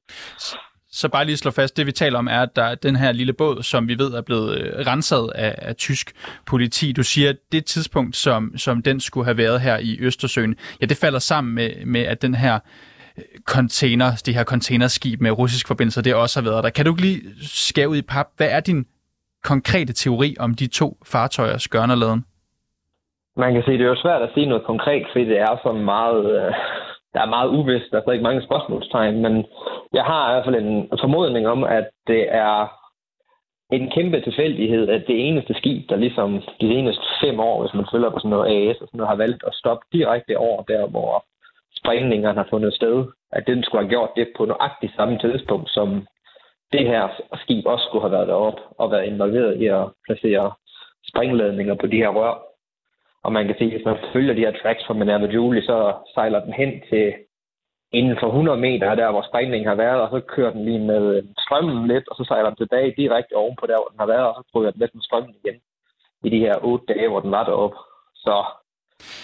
Så 0.95 1.09
bare 1.09 1.25
lige 1.25 1.37
slå 1.37 1.51
fast, 1.51 1.77
det 1.77 1.87
vi 1.87 1.93
taler 1.93 2.19
om 2.19 2.29
er, 2.31 2.41
at 2.41 2.57
der 2.57 2.63
er 2.63 2.75
den 2.75 2.97
her 2.97 3.13
lille 3.13 3.33
båd, 3.33 3.63
som 3.63 3.89
vi 3.89 3.99
ved 3.99 4.13
er 4.15 4.23
blevet 4.23 4.59
øh, 4.59 4.87
renset 4.87 5.31
af, 5.35 5.55
af 5.59 5.77
tysk 5.77 6.13
politi. 6.47 6.93
Du 6.93 7.03
siger, 7.03 7.31
at 7.31 7.37
det 7.53 7.65
tidspunkt, 7.65 8.17
som, 8.17 8.53
som 8.57 8.83
den 8.83 9.01
skulle 9.01 9.25
have 9.25 9.37
været 9.37 9.61
her 9.61 9.79
i 9.79 9.99
Østersøen, 10.01 10.57
ja, 10.81 10.87
det 10.87 10.97
falder 10.97 11.19
sammen 11.19 11.55
med, 11.55 11.71
med 11.87 12.01
at 12.01 12.23
den 12.23 12.35
her 12.35 12.59
øh, 13.19 13.25
container, 13.47 14.23
det 14.27 14.35
her 14.35 14.45
containerskib 14.45 15.21
med 15.21 15.31
russisk 15.31 15.69
forbindelse, 15.69 16.03
det 16.03 16.15
også 16.15 16.41
har 16.41 16.51
været 16.51 16.65
der. 16.65 16.71
Kan 16.71 16.87
du 16.87 16.95
lige 16.99 17.21
skære 17.43 17.89
ud 17.89 17.97
i 17.97 18.03
pap, 18.03 18.27
hvad 18.37 18.49
er 18.51 18.61
din 18.61 18.87
konkrete 19.45 19.93
teori 19.93 20.37
om 20.41 20.55
de 20.55 20.67
to 20.67 20.97
fartøjers 21.07 21.69
gørnerladen? 21.69 22.25
Man 23.37 23.55
kan 23.55 23.63
sige, 23.63 23.79
det 23.79 23.85
er 23.85 23.89
jo 23.89 24.03
svært 24.03 24.23
at 24.23 24.31
sige 24.35 24.47
noget 24.47 24.65
konkret, 24.65 25.07
fordi 25.13 25.25
det 25.25 25.39
er 25.39 25.57
så 25.63 25.73
meget, 25.73 26.25
øh, 26.37 26.53
der 27.15 27.21
er 27.21 27.35
meget 27.37 27.49
uvist, 27.49 27.91
der 27.91 27.99
er 27.99 28.03
stadig 28.03 28.23
mange 28.23 28.43
spørgsmålstegn, 28.43 29.23
men 29.23 29.47
jeg 29.93 30.05
har 30.05 30.31
i 30.31 30.33
hvert 30.33 30.45
fald 30.45 30.65
en 30.65 30.89
formodning 31.01 31.49
om, 31.49 31.65
at 31.65 31.87
det 32.07 32.35
er 32.35 32.69
en 33.73 33.91
kæmpe 33.91 34.21
tilfældighed, 34.21 34.89
at 34.89 35.05
det 35.07 35.29
eneste 35.29 35.55
skib, 35.55 35.89
der 35.91 35.97
ligesom 35.97 36.43
de 36.61 36.69
seneste 36.69 37.05
fem 37.21 37.41
år, 37.41 37.61
hvis 37.61 37.75
man 37.75 37.87
følger 37.93 38.11
på 38.11 38.19
sådan 38.19 38.31
noget 38.31 38.71
AS 38.71 38.77
og 38.81 38.87
sådan 38.89 38.99
noget, 38.99 39.09
har 39.09 39.17
valgt 39.25 39.45
at 39.47 39.55
stoppe 39.55 39.87
direkte 39.93 40.39
over 40.39 40.63
der, 40.63 40.87
hvor 40.87 41.25
sprængningerne 41.77 42.39
har 42.39 42.47
fundet 42.51 42.75
sted, 42.75 43.05
at 43.33 43.47
den 43.47 43.63
skulle 43.63 43.83
have 43.85 43.91
gjort 43.91 44.11
det 44.17 44.29
på 44.37 44.45
nøjagtigt 44.45 44.97
samme 44.97 45.19
tidspunkt, 45.19 45.71
som 45.71 46.07
det 46.73 46.87
her 46.87 47.09
skib 47.43 47.67
også 47.67 47.85
skulle 47.85 48.03
have 48.03 48.13
været 48.13 48.29
deroppe 48.29 48.63
og 48.79 48.91
været 48.91 49.07
involveret 49.07 49.61
i 49.61 49.67
at 49.67 49.85
placere 50.07 50.53
springladninger 51.09 51.75
på 51.75 51.87
de 51.87 51.97
her 51.97 52.09
rør. 52.09 52.52
Og 53.25 53.33
man 53.33 53.47
kan 53.47 53.57
sige, 53.59 53.71
at 53.71 53.77
hvis 53.77 53.85
man 53.85 53.99
følger 54.13 54.35
de 54.35 54.47
her 54.47 54.59
tracks 54.63 54.85
fra 54.87 54.95
Minerva 54.95 55.27
Julie, 55.27 55.63
så 55.63 55.95
sejler 56.15 56.41
den 56.45 56.53
hen 56.53 56.83
til 56.91 57.13
inden 57.93 58.17
for 58.21 58.27
100 58.27 58.61
meter 58.61 58.95
der, 58.95 59.11
hvor 59.11 59.25
sprængningen 59.29 59.69
har 59.69 59.75
været, 59.85 60.01
og 60.01 60.09
så 60.11 60.21
kører 60.35 60.53
den 60.53 60.65
lige 60.65 60.85
med 60.93 61.23
strømmen 61.45 61.89
lidt, 61.89 62.09
og 62.09 62.17
så 62.17 62.25
sejler 62.25 62.49
den 62.51 62.57
tilbage 62.57 62.95
direkte 62.97 63.33
ovenpå 63.43 63.67
der, 63.67 63.79
hvor 63.79 63.91
den 63.93 63.99
har 63.99 64.07
været, 64.07 64.27
og 64.29 64.35
så 64.37 64.43
prøver 64.53 64.71
den 64.71 64.81
lidt 64.81 64.95
med 64.95 65.03
strømmen 65.03 65.35
igen 65.41 65.61
i 66.27 66.29
de 66.35 66.39
her 66.39 66.55
otte 66.63 66.87
dage, 66.95 67.09
hvor 67.09 67.21
den 67.21 67.31
var 67.31 67.45
deroppe. 67.45 67.77
Så 68.15 68.45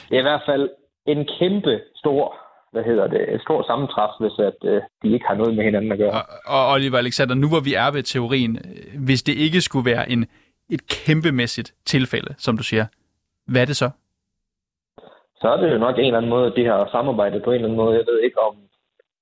det 0.08 0.14
er 0.14 0.24
i 0.24 0.30
hvert 0.30 0.46
fald 0.46 0.70
en 1.06 1.28
kæmpe 1.38 1.80
stor 1.94 2.34
hvad 2.72 2.84
hedder 2.84 3.06
det, 3.06 3.34
et 3.34 3.40
stort 3.40 3.66
sammentræf, 3.66 4.10
hvis 4.20 4.32
at, 4.38 4.58
øh, 4.64 4.80
de 5.02 5.12
ikke 5.14 5.26
har 5.26 5.34
noget 5.34 5.56
med 5.56 5.64
hinanden 5.64 5.92
at 5.92 5.98
gøre. 5.98 6.12
Og, 6.12 6.24
og 6.46 6.72
Oliver 6.72 6.98
Alexander, 6.98 7.34
nu 7.34 7.48
hvor 7.48 7.60
vi 7.60 7.74
er 7.74 7.90
ved 7.90 8.02
teorien, 8.02 8.56
øh, 8.56 9.04
hvis 9.06 9.22
det 9.22 9.32
ikke 9.32 9.60
skulle 9.60 9.90
være 9.90 10.10
en, 10.10 10.26
et 10.70 10.88
kæmpemæssigt 10.88 11.74
tilfælde, 11.86 12.34
som 12.38 12.56
du 12.56 12.62
siger, 12.62 12.86
hvad 13.48 13.62
er 13.62 13.66
det 13.66 13.76
så? 13.76 13.90
Så 15.40 15.48
er 15.48 15.56
det 15.56 15.72
jo 15.72 15.78
nok 15.78 15.98
en 15.98 16.04
eller 16.04 16.18
anden 16.18 16.30
måde, 16.36 16.56
de 16.56 16.64
har 16.64 16.88
samarbejdet 16.90 17.42
på 17.42 17.50
en 17.50 17.54
eller 17.54 17.68
anden 17.68 17.82
måde. 17.84 17.96
Jeg 17.96 18.06
ved 18.10 18.20
ikke, 18.20 18.40
om 18.40 18.56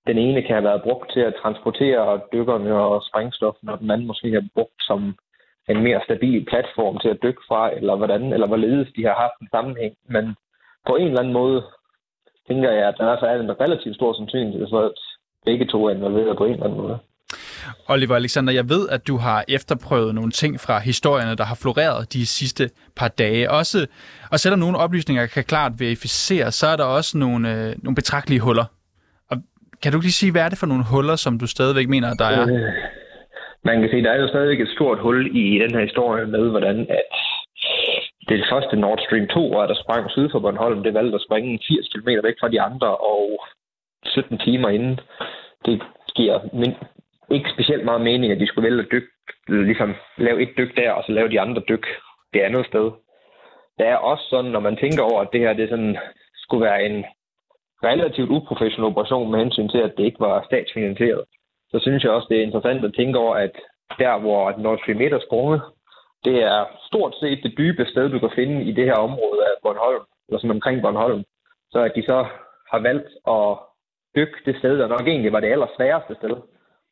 den 0.07 0.19
ene 0.19 0.43
kan 0.43 0.55
have 0.55 0.65
været 0.65 0.83
brugt 0.83 1.13
til 1.13 1.21
at 1.21 1.35
transportere 1.43 2.21
dykkerne 2.33 2.75
og 2.75 3.03
sprængstof, 3.09 3.55
og 3.69 3.79
den 3.81 3.91
anden 3.91 4.07
måske 4.07 4.33
har 4.33 4.45
brugt 4.55 4.81
som 4.81 5.17
en 5.69 5.83
mere 5.83 6.01
stabil 6.05 6.45
platform 6.45 6.99
til 6.99 7.09
at 7.09 7.23
dykke 7.23 7.43
fra, 7.49 7.75
eller 7.77 7.97
hvordan, 7.97 8.33
eller 8.33 8.47
hvorledes 8.47 8.89
de 8.97 9.03
har 9.05 9.15
haft 9.15 9.37
en 9.41 9.49
sammenhæng. 9.51 9.95
Men 10.09 10.37
på 10.87 10.97
en 10.97 11.07
eller 11.07 11.21
anden 11.21 11.33
måde 11.33 11.63
tænker 12.49 12.71
jeg, 12.71 12.89
at 12.89 12.95
der 12.99 13.05
er 13.05 13.41
en 13.41 13.61
relativt 13.61 13.97
stor 13.97 14.13
sandsynlighed 14.13 14.67
for, 14.71 14.81
at 14.81 14.99
begge 15.45 15.67
to 15.67 15.87
er 15.87 15.95
involveret 15.95 16.37
på 16.37 16.45
en 16.45 16.53
eller 16.53 16.65
anden 16.65 16.81
måde. 16.81 16.99
Oliver 17.89 18.17
Alexander, 18.17 18.53
jeg 18.53 18.69
ved, 18.69 18.89
at 18.89 19.07
du 19.07 19.17
har 19.17 19.45
efterprøvet 19.49 20.15
nogle 20.15 20.31
ting 20.31 20.61
fra 20.61 20.79
historierne, 20.79 21.37
der 21.37 21.45
har 21.45 21.59
floreret 21.63 22.13
de 22.13 22.27
sidste 22.27 22.71
par 22.97 23.09
dage. 23.09 23.51
Også, 23.51 23.87
og 24.33 24.39
selvom 24.41 24.61
nogle 24.61 24.79
oplysninger 24.79 25.27
kan 25.27 25.45
klart 25.45 25.73
verificeres, 25.79 26.55
så 26.55 26.67
er 26.67 26.77
der 26.77 26.85
også 26.85 27.19
nogle, 27.19 27.53
øh, 27.53 27.75
nogle 27.83 27.95
betragtelige 27.95 28.41
huller. 28.41 28.65
Og 29.31 29.37
kan 29.83 29.93
du 29.93 30.01
lige 30.01 30.13
sige, 30.21 30.33
hvad 30.33 30.43
er 30.43 30.49
det 30.49 30.59
for 30.59 30.67
nogle 30.67 30.85
huller, 30.93 31.17
som 31.17 31.39
du 31.39 31.47
stadigvæk 31.47 31.89
mener, 31.89 32.15
der 32.15 32.25
er? 32.25 32.43
Øh, 32.43 32.73
man 33.65 33.81
kan 33.81 33.91
sige, 33.91 34.03
der 34.05 34.11
er 34.13 34.21
jo 34.21 34.29
stadigvæk 34.29 34.61
et 34.61 34.75
stort 34.77 34.99
hul 34.99 35.37
i 35.37 35.59
den 35.59 35.71
her 35.75 35.81
historie 35.81 36.27
med, 36.27 36.45
hvordan 36.51 36.87
at 36.91 37.13
det 38.29 38.45
første 38.53 38.77
Nord 38.77 38.99
Stream 39.07 39.27
2, 39.27 39.51
der 39.71 39.77
sprang 39.83 40.11
syd 40.11 40.29
for 40.33 40.39
Bornholm, 40.39 40.83
det 40.83 40.95
valgte 40.95 41.15
at 41.15 41.27
springe 41.27 41.59
80 41.69 41.89
km 41.89 42.09
væk 42.27 42.37
fra 42.41 42.49
de 42.49 42.61
andre, 42.61 42.97
og 42.97 43.25
17 44.05 44.39
timer 44.39 44.69
inden. 44.69 45.01
Det 45.67 45.83
giver 46.17 46.39
ikke 47.31 47.51
specielt 47.51 47.85
meget 47.85 48.01
mening, 48.01 48.33
at 48.33 48.41
de 48.41 48.47
skulle 48.47 48.69
vælge 48.69 48.83
at 48.83 48.93
dykke, 48.93 49.09
ligesom 49.49 49.95
lave 50.17 50.43
et 50.43 50.53
dyk 50.59 50.77
der, 50.77 50.91
og 50.93 51.05
så 51.07 51.13
lave 51.13 51.29
de 51.29 51.41
andre 51.41 51.63
dyk 51.69 51.87
det 52.35 52.41
andet 52.41 52.67
sted. 52.67 52.91
Det 53.79 53.87
er 53.87 53.97
også 53.97 54.25
sådan, 54.31 54.51
når 54.51 54.61
man 54.61 54.77
tænker 54.77 55.03
over, 55.03 55.21
at 55.21 55.29
det 55.33 55.41
her 55.41 55.53
det 55.53 55.69
sådan, 55.69 55.97
skulle 56.35 56.65
være 56.65 56.85
en 56.87 57.05
relativt 57.85 58.31
uprofessionel 58.31 58.91
operation 58.91 59.31
med 59.31 59.39
hensyn 59.39 59.69
til, 59.69 59.79
at 59.79 59.95
det 59.97 60.05
ikke 60.05 60.21
var 60.21 60.45
statsfinansieret, 60.45 61.25
så 61.71 61.79
synes 61.79 62.05
jeg 62.05 62.13
også, 62.13 62.27
det 62.31 62.39
er 62.39 62.43
interessant 62.43 62.85
at 62.85 62.95
tænke 62.95 63.19
over, 63.19 63.35
at 63.35 63.55
der, 63.99 64.19
hvor 64.19 64.55
Nord 64.59 64.79
Stream 64.79 65.01
1 65.01 65.13
er 65.13 65.21
sprunget, 65.27 65.63
det 66.25 66.43
er 66.43 66.65
stort 66.89 67.15
set 67.21 67.41
det 67.43 67.59
dybe 67.59 67.85
sted, 67.87 68.09
du 68.09 68.19
kan 68.19 68.31
finde 68.35 68.65
i 68.65 68.73
det 68.73 68.85
her 68.85 68.99
område 69.09 69.41
af 69.51 69.55
Bornholm, 69.63 70.05
eller 70.29 70.39
sådan 70.39 70.57
omkring 70.59 70.83
Bornholm. 70.83 71.25
Så 71.71 71.79
at 71.79 71.93
de 71.97 72.03
så 72.03 72.27
har 72.73 72.79
valgt 72.79 73.09
at 73.37 73.59
dykke 74.17 74.39
det 74.47 74.57
sted, 74.59 74.79
der 74.79 74.87
nok 74.87 75.07
egentlig 75.07 75.33
var 75.33 75.41
det 75.41 75.53
allersværeste 75.53 76.15
sted, 76.15 76.37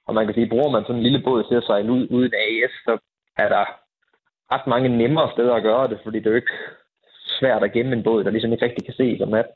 og 0.07 0.15
man 0.15 0.27
kan 0.27 0.35
sige, 0.35 0.49
bruger 0.49 0.71
man 0.71 0.83
sådan 0.83 0.97
en 0.97 1.03
lille 1.03 1.23
båd 1.23 1.45
til 1.49 1.55
at 1.55 1.65
sejle 1.67 1.93
ud 1.93 2.07
uden 2.11 2.33
AES, 2.45 2.75
så 2.87 2.99
er 3.37 3.49
der 3.49 3.65
ret 4.53 4.67
mange 4.67 4.89
nemmere 4.89 5.33
steder 5.33 5.55
at 5.55 5.63
gøre 5.63 5.89
det, 5.89 5.99
fordi 6.05 6.19
det 6.19 6.27
er 6.27 6.31
jo 6.31 6.37
ikke 6.37 6.57
svært 7.39 7.63
at 7.65 7.73
gemme 7.73 7.93
en 7.93 8.03
båd, 8.03 8.25
der 8.25 8.31
ligesom 8.31 8.53
ikke 8.53 8.65
rigtig 8.65 8.85
kan 8.85 8.95
se 8.95 9.19
som 9.19 9.29
nat. 9.29 9.47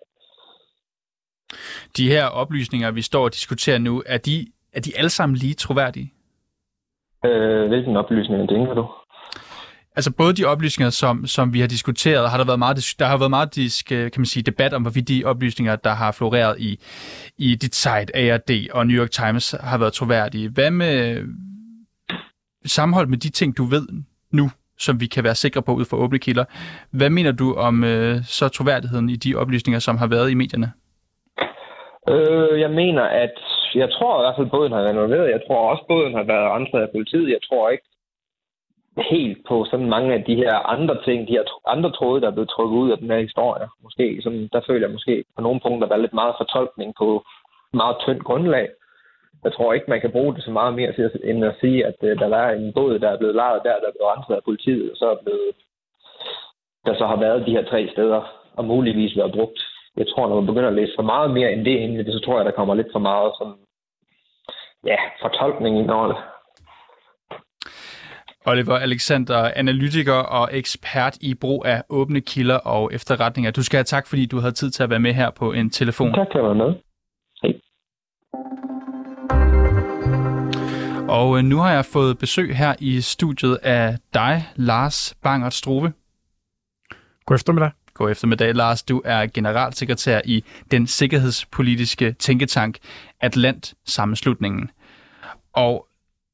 De 1.96 2.08
her 2.08 2.26
oplysninger, 2.26 2.90
vi 2.90 3.02
står 3.02 3.24
og 3.24 3.32
diskuterer 3.32 3.78
nu, 3.78 4.02
er 4.06 4.18
de, 4.18 4.46
er 4.72 4.80
de 4.80 4.92
alle 4.98 5.10
sammen 5.10 5.36
lige 5.36 5.54
troværdige? 5.54 6.12
Øh, 7.24 7.68
hvilken 7.68 7.96
oplysning 7.96 8.48
tænker 8.48 8.74
du? 8.74 8.86
Altså 9.98 10.12
både 10.16 10.32
de 10.34 10.44
oplysninger, 10.44 10.90
som, 10.90 11.26
som 11.26 11.54
vi 11.54 11.60
har 11.60 11.66
diskuteret, 11.66 12.30
har 12.30 12.38
der 12.38 12.44
været 12.44 12.58
meget, 12.58 12.76
der 12.98 13.06
har 13.06 13.18
været 13.18 13.30
meget 13.30 13.54
disk, 13.54 13.92
øh, 13.92 14.10
kan 14.12 14.20
man 14.20 14.26
sige, 14.26 14.42
debat 14.42 14.72
om, 14.74 14.82
hvorvidt 14.82 15.08
de 15.08 15.22
oplysninger, 15.26 15.76
der 15.76 15.90
har 15.90 16.12
floreret 16.12 16.54
i, 16.68 16.70
i 17.38 17.54
dit 17.54 17.74
site, 17.74 18.08
ARD 18.20 18.50
og 18.76 18.86
New 18.86 18.96
York 19.00 19.10
Times, 19.10 19.44
har 19.70 19.78
været 19.78 19.92
troværdige. 19.92 20.48
Hvad 20.48 20.70
med 20.70 21.22
sammenholdt 22.66 23.10
med 23.10 23.18
de 23.18 23.30
ting, 23.30 23.56
du 23.56 23.64
ved 23.64 23.86
nu, 24.32 24.46
som 24.78 25.00
vi 25.00 25.06
kan 25.06 25.24
være 25.24 25.34
sikre 25.34 25.62
på 25.62 25.72
ud 25.72 25.84
fra 25.84 25.96
åbne 25.96 26.18
kilder, 26.18 26.44
hvad 26.98 27.10
mener 27.10 27.32
du 27.32 27.54
om 27.54 27.84
øh, 27.84 28.16
så 28.24 28.48
troværdigheden 28.48 29.08
i 29.08 29.16
de 29.16 29.34
oplysninger, 29.34 29.80
som 29.80 29.96
har 29.98 30.06
været 30.06 30.30
i 30.30 30.34
medierne? 30.34 30.72
Øh, 32.12 32.60
jeg 32.60 32.70
mener, 32.70 33.02
at 33.02 33.36
jeg 33.74 33.88
tror 33.96 34.12
i 34.20 34.22
hvert 34.24 34.36
fald, 34.38 34.50
båden 34.50 34.72
har 34.72 34.80
været 34.80 34.94
involveret. 34.94 35.34
Jeg 35.36 35.42
tror 35.46 35.70
også, 35.70 35.84
båden 35.88 36.14
har 36.18 36.24
været 36.32 36.50
renset 36.54 36.78
af 36.86 36.88
politiet. 36.96 37.28
Jeg 37.36 37.42
tror 37.48 37.70
ikke, 37.70 37.87
helt 39.02 39.38
på 39.48 39.64
sådan 39.70 39.88
mange 39.88 40.14
af 40.14 40.24
de 40.24 40.34
her 40.34 40.54
andre 40.74 40.96
ting, 41.04 41.28
de 41.28 41.32
her 41.32 41.44
andre 41.66 41.90
tråde, 41.92 42.20
der 42.20 42.26
er 42.26 42.36
blevet 42.36 42.48
trukket 42.50 42.78
ud 42.78 42.90
af 42.90 42.98
den 42.98 43.10
her 43.10 43.18
historie. 43.18 43.68
Måske, 43.82 44.20
sådan, 44.22 44.48
der 44.52 44.60
føler 44.66 44.86
jeg 44.86 44.92
måske 44.92 45.24
på 45.36 45.42
nogle 45.42 45.60
punkter, 45.60 45.88
der 45.88 45.94
er 45.94 46.04
lidt 46.04 46.20
meget 46.22 46.34
fortolkning 46.38 46.94
på 46.98 47.24
meget 47.72 47.96
tyndt 48.04 48.24
grundlag. 48.24 48.68
Jeg 49.44 49.52
tror 49.52 49.72
ikke, 49.72 49.90
man 49.90 50.00
kan 50.00 50.10
bruge 50.10 50.34
det 50.34 50.44
så 50.44 50.50
meget 50.50 50.74
mere 50.74 50.92
til, 50.92 51.10
end 51.24 51.44
at 51.44 51.56
sige, 51.60 51.86
at 51.86 51.96
øh, 52.02 52.18
der 52.18 52.36
er 52.36 52.50
en 52.52 52.72
båd, 52.72 52.98
der 52.98 53.08
er 53.08 53.18
blevet 53.18 53.34
lejet 53.34 53.60
der, 53.64 53.80
der 53.82 53.88
er 53.88 53.96
blevet 53.96 54.12
renset 54.12 54.34
af 54.34 54.44
politiet, 54.44 54.90
og 54.90 54.96
så 54.96 55.10
er 55.10 55.16
blevet, 55.24 55.50
der 56.86 56.94
så 56.94 57.06
har 57.06 57.16
været 57.16 57.46
de 57.46 57.50
her 57.56 57.64
tre 57.64 57.88
steder, 57.92 58.20
og 58.56 58.64
muligvis 58.64 59.16
været 59.16 59.32
brugt 59.32 59.60
jeg 59.98 60.06
tror, 60.08 60.28
når 60.28 60.34
man 60.40 60.46
begynder 60.46 60.68
at 60.68 60.74
læse 60.80 60.92
for 60.96 61.02
meget 61.02 61.30
mere 61.30 61.52
end 61.52 61.64
det 61.64 62.06
det, 62.06 62.14
så 62.14 62.20
tror 62.20 62.36
jeg, 62.36 62.44
der 62.44 62.58
kommer 62.58 62.74
lidt 62.74 62.92
for 62.92 62.98
meget 62.98 63.32
sådan, 63.38 63.58
ja, 64.86 64.98
fortolkning 65.22 65.78
ind 65.78 65.90
over 65.90 66.06
det. 66.06 66.16
Oliver 68.48 68.76
Alexander, 68.78 69.50
analytiker 69.56 70.12
og 70.14 70.48
ekspert 70.52 71.18
i 71.20 71.34
brug 71.34 71.66
af 71.66 71.82
åbne 71.88 72.20
kilder 72.20 72.54
og 72.56 72.94
efterretninger. 72.94 73.50
Du 73.50 73.62
skal 73.62 73.76
have 73.76 73.84
tak, 73.84 74.06
fordi 74.06 74.26
du 74.26 74.38
havde 74.40 74.52
tid 74.52 74.70
til 74.70 74.82
at 74.82 74.90
være 74.90 74.98
med 74.98 75.14
her 75.14 75.30
på 75.30 75.52
en 75.52 75.70
telefon. 75.70 76.14
Tak 76.14 76.30
til 76.32 76.38
at 76.38 76.44
være 76.44 76.54
med. 76.54 76.74
Hej. 77.42 77.52
Og 81.08 81.38
øh, 81.38 81.44
nu 81.44 81.58
har 81.58 81.72
jeg 81.72 81.84
fået 81.84 82.18
besøg 82.18 82.56
her 82.56 82.74
i 82.78 83.00
studiet 83.00 83.58
af 83.62 83.96
dig, 84.14 84.44
Lars 84.56 85.14
Bangert 85.22 85.54
Struve. 85.54 85.92
God 87.26 87.34
eftermiddag. 87.34 87.70
God 87.94 88.10
eftermiddag, 88.10 88.54
Lars. 88.54 88.82
Du 88.82 89.02
er 89.04 89.26
generalsekretær 89.26 90.20
i 90.24 90.44
den 90.70 90.86
sikkerhedspolitiske 90.86 92.12
tænketank 92.12 92.78
Atlant 93.20 93.74
Sammenslutningen. 93.86 94.70
Og 95.52 95.88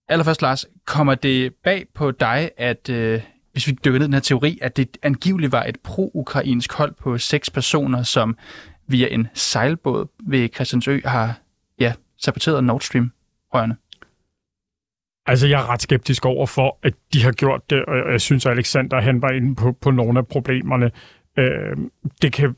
allerførst, 0.09 0.43
Lars, 0.43 0.67
kommer 0.85 1.15
det 1.15 1.55
bag 1.55 1.87
på 1.95 2.11
dig, 2.11 2.51
at 2.57 2.91
øh, 2.91 3.23
hvis 3.53 3.67
vi 3.67 3.73
dykker 3.85 3.99
ned 3.99 4.07
i 4.07 4.07
den 4.07 4.15
her 4.15 4.21
teori, 4.21 4.59
at 4.63 4.77
det 4.77 4.99
angiveligt 5.03 5.53
var 5.53 5.65
et 5.65 5.77
pro-ukrainsk 5.85 6.73
hold 6.73 6.95
på 6.95 7.19
seks 7.19 7.51
personer, 7.51 8.03
som 8.03 8.37
via 8.87 9.09
en 9.09 9.29
sejlbåd 9.35 10.07
ved 10.27 10.49
Christiansø 10.55 11.01
har 11.05 11.41
ja, 11.81 11.93
saboteret 12.19 12.65
Nord 12.65 12.81
Stream-rørene? 12.81 13.77
Altså, 15.27 15.47
jeg 15.47 15.61
er 15.61 15.71
ret 15.71 15.83
skeptisk 15.83 16.27
over 16.27 16.47
for, 16.47 16.79
at 16.83 16.95
de 17.13 17.23
har 17.23 17.33
gjort 17.33 17.71
det, 17.71 17.85
og 17.85 18.13
jeg 18.13 18.21
synes, 18.21 18.47
at 18.47 18.53
Alexander 18.53 19.01
han 19.01 19.23
var 19.23 19.31
inde 19.31 19.55
på, 19.55 19.73
på 19.73 19.91
nogle 19.91 20.19
af 20.19 20.27
problemerne. 20.27 20.91
Øh, 21.39 21.77
det 22.23 22.33
kan, 22.33 22.57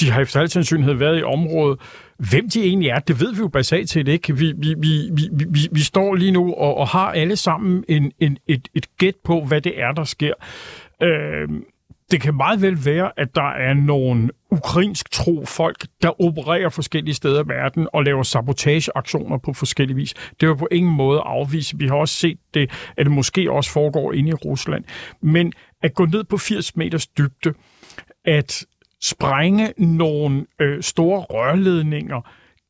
de 0.00 0.10
har 0.10 0.20
efter 0.20 0.40
al 0.40 0.48
sandsynlighed 0.48 0.94
været 0.94 1.18
i 1.18 1.22
området. 1.22 1.80
Hvem 2.30 2.50
de 2.50 2.64
egentlig 2.64 2.88
er, 2.88 2.98
det 2.98 3.20
ved 3.20 3.32
vi 3.34 3.38
jo 3.38 3.48
basalt 3.48 3.90
set 3.90 4.08
ikke. 4.08 4.36
Vi, 4.36 4.52
vi, 4.56 4.74
vi, 4.78 5.10
vi, 5.12 5.28
vi, 5.48 5.60
vi 5.72 5.80
står 5.80 6.14
lige 6.14 6.30
nu 6.30 6.54
og, 6.54 6.76
og 6.76 6.88
har 6.88 7.12
alle 7.12 7.36
sammen 7.36 7.84
en, 7.88 8.12
en, 8.20 8.38
et, 8.46 8.68
et 8.74 8.96
gæt 8.98 9.14
på, 9.24 9.44
hvad 9.44 9.60
det 9.60 9.80
er, 9.80 9.92
der 9.92 10.04
sker. 10.04 10.34
Øh, 11.02 11.48
det 12.10 12.20
kan 12.20 12.34
meget 12.34 12.62
vel 12.62 12.84
være, 12.84 13.12
at 13.16 13.34
der 13.34 13.50
er 13.50 13.74
nogle 13.74 14.30
ukrainsk 14.50 15.10
tro 15.10 15.44
folk, 15.44 15.86
der 16.02 16.20
opererer 16.22 16.68
forskellige 16.68 17.14
steder 17.14 17.44
i 17.44 17.48
verden 17.48 17.88
og 17.92 18.04
laver 18.04 18.22
sabotageaktioner 18.22 19.38
på 19.38 19.52
forskellige 19.52 19.96
vis. 19.96 20.14
Det 20.40 20.48
vil 20.48 20.56
på 20.56 20.68
ingen 20.70 20.96
måde 20.96 21.20
afvise. 21.20 21.78
Vi 21.78 21.86
har 21.86 21.94
også 21.94 22.14
set 22.14 22.38
det, 22.54 22.70
at 22.96 23.06
det 23.06 23.12
måske 23.12 23.50
også 23.50 23.70
foregår 23.70 24.12
inde 24.12 24.28
i 24.28 24.32
Rusland. 24.32 24.84
Men 25.22 25.52
at 25.82 25.94
gå 25.94 26.04
ned 26.04 26.24
på 26.24 26.38
80 26.38 26.76
meters 26.76 27.06
dybde, 27.06 27.54
at 28.24 28.64
sprænge 29.02 29.72
nogle 29.78 30.46
øh, 30.60 30.82
store 30.82 31.20
rørledninger, 31.20 32.20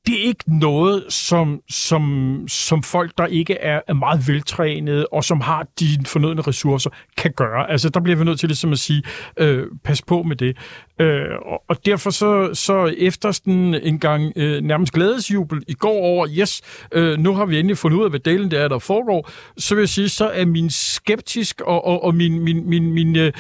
det 0.07 0.21
er 0.21 0.25
ikke 0.25 0.59
noget, 0.59 1.05
som, 1.09 1.61
som, 1.71 2.45
som 2.49 2.83
folk, 2.83 3.19
der 3.19 3.27
ikke 3.27 3.55
er, 3.55 3.81
er 3.89 3.95
meget 3.95 4.29
veltrænede 4.29 5.07
og 5.07 5.25
som 5.25 5.41
har 5.41 5.67
de 5.81 5.87
fornødne 6.07 6.43
ressourcer, 6.43 6.91
kan 7.17 7.33
gøre. 7.37 7.71
Altså, 7.71 7.89
der 7.89 8.01
bliver 8.01 8.17
vi 8.17 8.25
nødt 8.25 8.41
til 8.41 8.49
ligesom 8.49 8.73
at 8.73 8.79
sige, 8.79 9.03
øh, 9.37 9.67
pas 9.85 10.03
på 10.03 10.23
med 10.23 10.37
det. 10.37 10.57
Øh, 11.01 11.37
og, 11.47 11.63
og 11.69 11.87
derfor 11.87 12.11
så, 12.11 12.51
så 12.55 12.95
efter 12.99 13.33
sådan 13.33 13.75
en 13.83 13.99
gang 13.99 14.33
øh, 14.37 14.63
nærmest 14.63 14.93
glædesjubel 14.93 15.63
i 15.69 15.75
går 15.75 15.99
over, 15.99 16.29
yes, 16.39 16.63
øh, 16.93 17.19
nu 17.19 17.35
har 17.35 17.47
vi 17.47 17.59
endelig 17.59 17.79
fundet 17.79 17.99
ud 17.99 18.05
af, 18.05 18.11
hvad 18.11 18.21
delen 18.21 18.51
det 18.51 18.61
er, 18.61 18.69
der 18.69 18.79
foregår, 18.79 19.31
så 19.59 19.75
vil 19.75 19.83
jeg 19.83 19.89
sige, 19.89 20.09
så 20.09 20.29
er 20.29 20.45
min 20.45 20.71
skeptisk 20.71 21.61
og, 21.61 21.85
og, 21.85 22.05
og 22.05 22.15
min, 22.15 22.41
min, 22.45 22.69
min, 22.69 22.93
min 22.93 23.17
øh, 23.17 23.33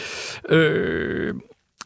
øh 0.48 1.34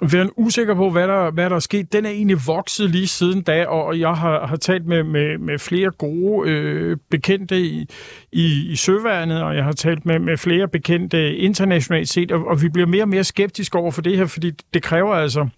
været 0.01 0.31
usikker 0.37 0.75
på, 0.75 0.91
hvad 0.91 1.09
der, 1.09 1.31
hvad 1.31 1.51
der 1.51 1.57
er 1.57 1.61
sket. 1.61 1.93
Den 1.93 2.07
er 2.07 2.11
egentlig 2.11 2.37
vokset 2.47 2.91
lige 2.91 3.07
siden 3.07 3.43
da, 3.43 3.67
og 3.67 4.01
jeg 4.01 4.15
har, 4.15 4.47
har 4.47 4.57
talt 4.57 4.87
med, 4.87 5.03
med, 5.03 5.39
med 5.39 5.59
flere 5.59 5.91
gode 5.91 6.51
øh, 6.51 6.97
bekendte 7.11 7.61
i, 7.61 7.89
i, 8.33 8.67
i 8.71 8.77
søværnet, 8.77 9.43
og 9.43 9.57
jeg 9.57 9.65
har 9.65 9.73
talt 9.73 10.07
med, 10.07 10.19
med 10.19 10.37
flere 10.37 10.69
bekendte 10.69 11.37
internationalt 11.37 12.09
set, 12.09 12.33
og, 12.33 12.47
og 12.47 12.63
vi 12.63 12.69
bliver 12.69 12.87
mere 12.87 13.03
og 13.03 13.09
mere 13.09 13.25
skeptiske 13.25 13.79
over 13.79 13.91
for 13.91 14.03
det 14.03 14.17
her, 14.17 14.27
fordi 14.27 14.51
det 14.75 14.83
kræver 14.83 15.15
altså 15.15 15.49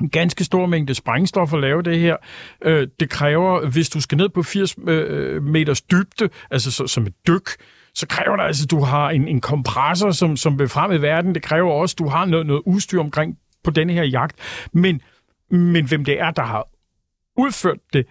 en 0.00 0.10
ganske 0.10 0.44
stor 0.44 0.66
mængde 0.66 0.94
sprængstof 0.94 1.52
at 1.52 1.60
lave 1.60 1.82
det 1.82 1.98
her. 1.98 2.16
Øh, 2.64 2.88
det 3.00 3.10
kræver, 3.10 3.66
hvis 3.66 3.88
du 3.88 4.00
skal 4.00 4.18
ned 4.18 4.28
på 4.28 4.42
80 4.42 4.76
øh, 4.88 5.42
meters 5.42 5.80
dybde, 5.80 6.28
altså 6.50 6.70
så, 6.70 6.86
som 6.86 7.06
et 7.06 7.14
dyk, 7.26 7.50
så 7.94 8.06
kræver 8.06 8.36
det 8.36 8.44
altså, 8.44 8.64
at 8.64 8.70
du 8.70 8.80
har 8.80 9.10
en, 9.10 9.28
en 9.28 9.40
kompressor, 9.40 10.10
som, 10.10 10.36
som 10.36 10.58
vil 10.58 10.68
frem 10.68 10.92
i 10.92 10.96
verden. 10.96 11.34
Det 11.34 11.42
kræver 11.42 11.72
også, 11.72 11.94
at 11.94 11.98
du 11.98 12.08
har 12.08 12.24
noget, 12.24 12.46
noget 12.46 12.62
udstyr 12.66 13.00
omkring 13.00 13.38
på 13.64 13.70
denne 13.70 13.92
her 13.92 14.02
jagt. 14.04 14.36
Men, 14.72 15.00
men 15.50 15.84
hvem 15.88 16.04
det 16.04 16.20
er, 16.20 16.30
der 16.30 16.42
har 16.42 16.68
udført 17.36 17.78
det, 17.92 18.06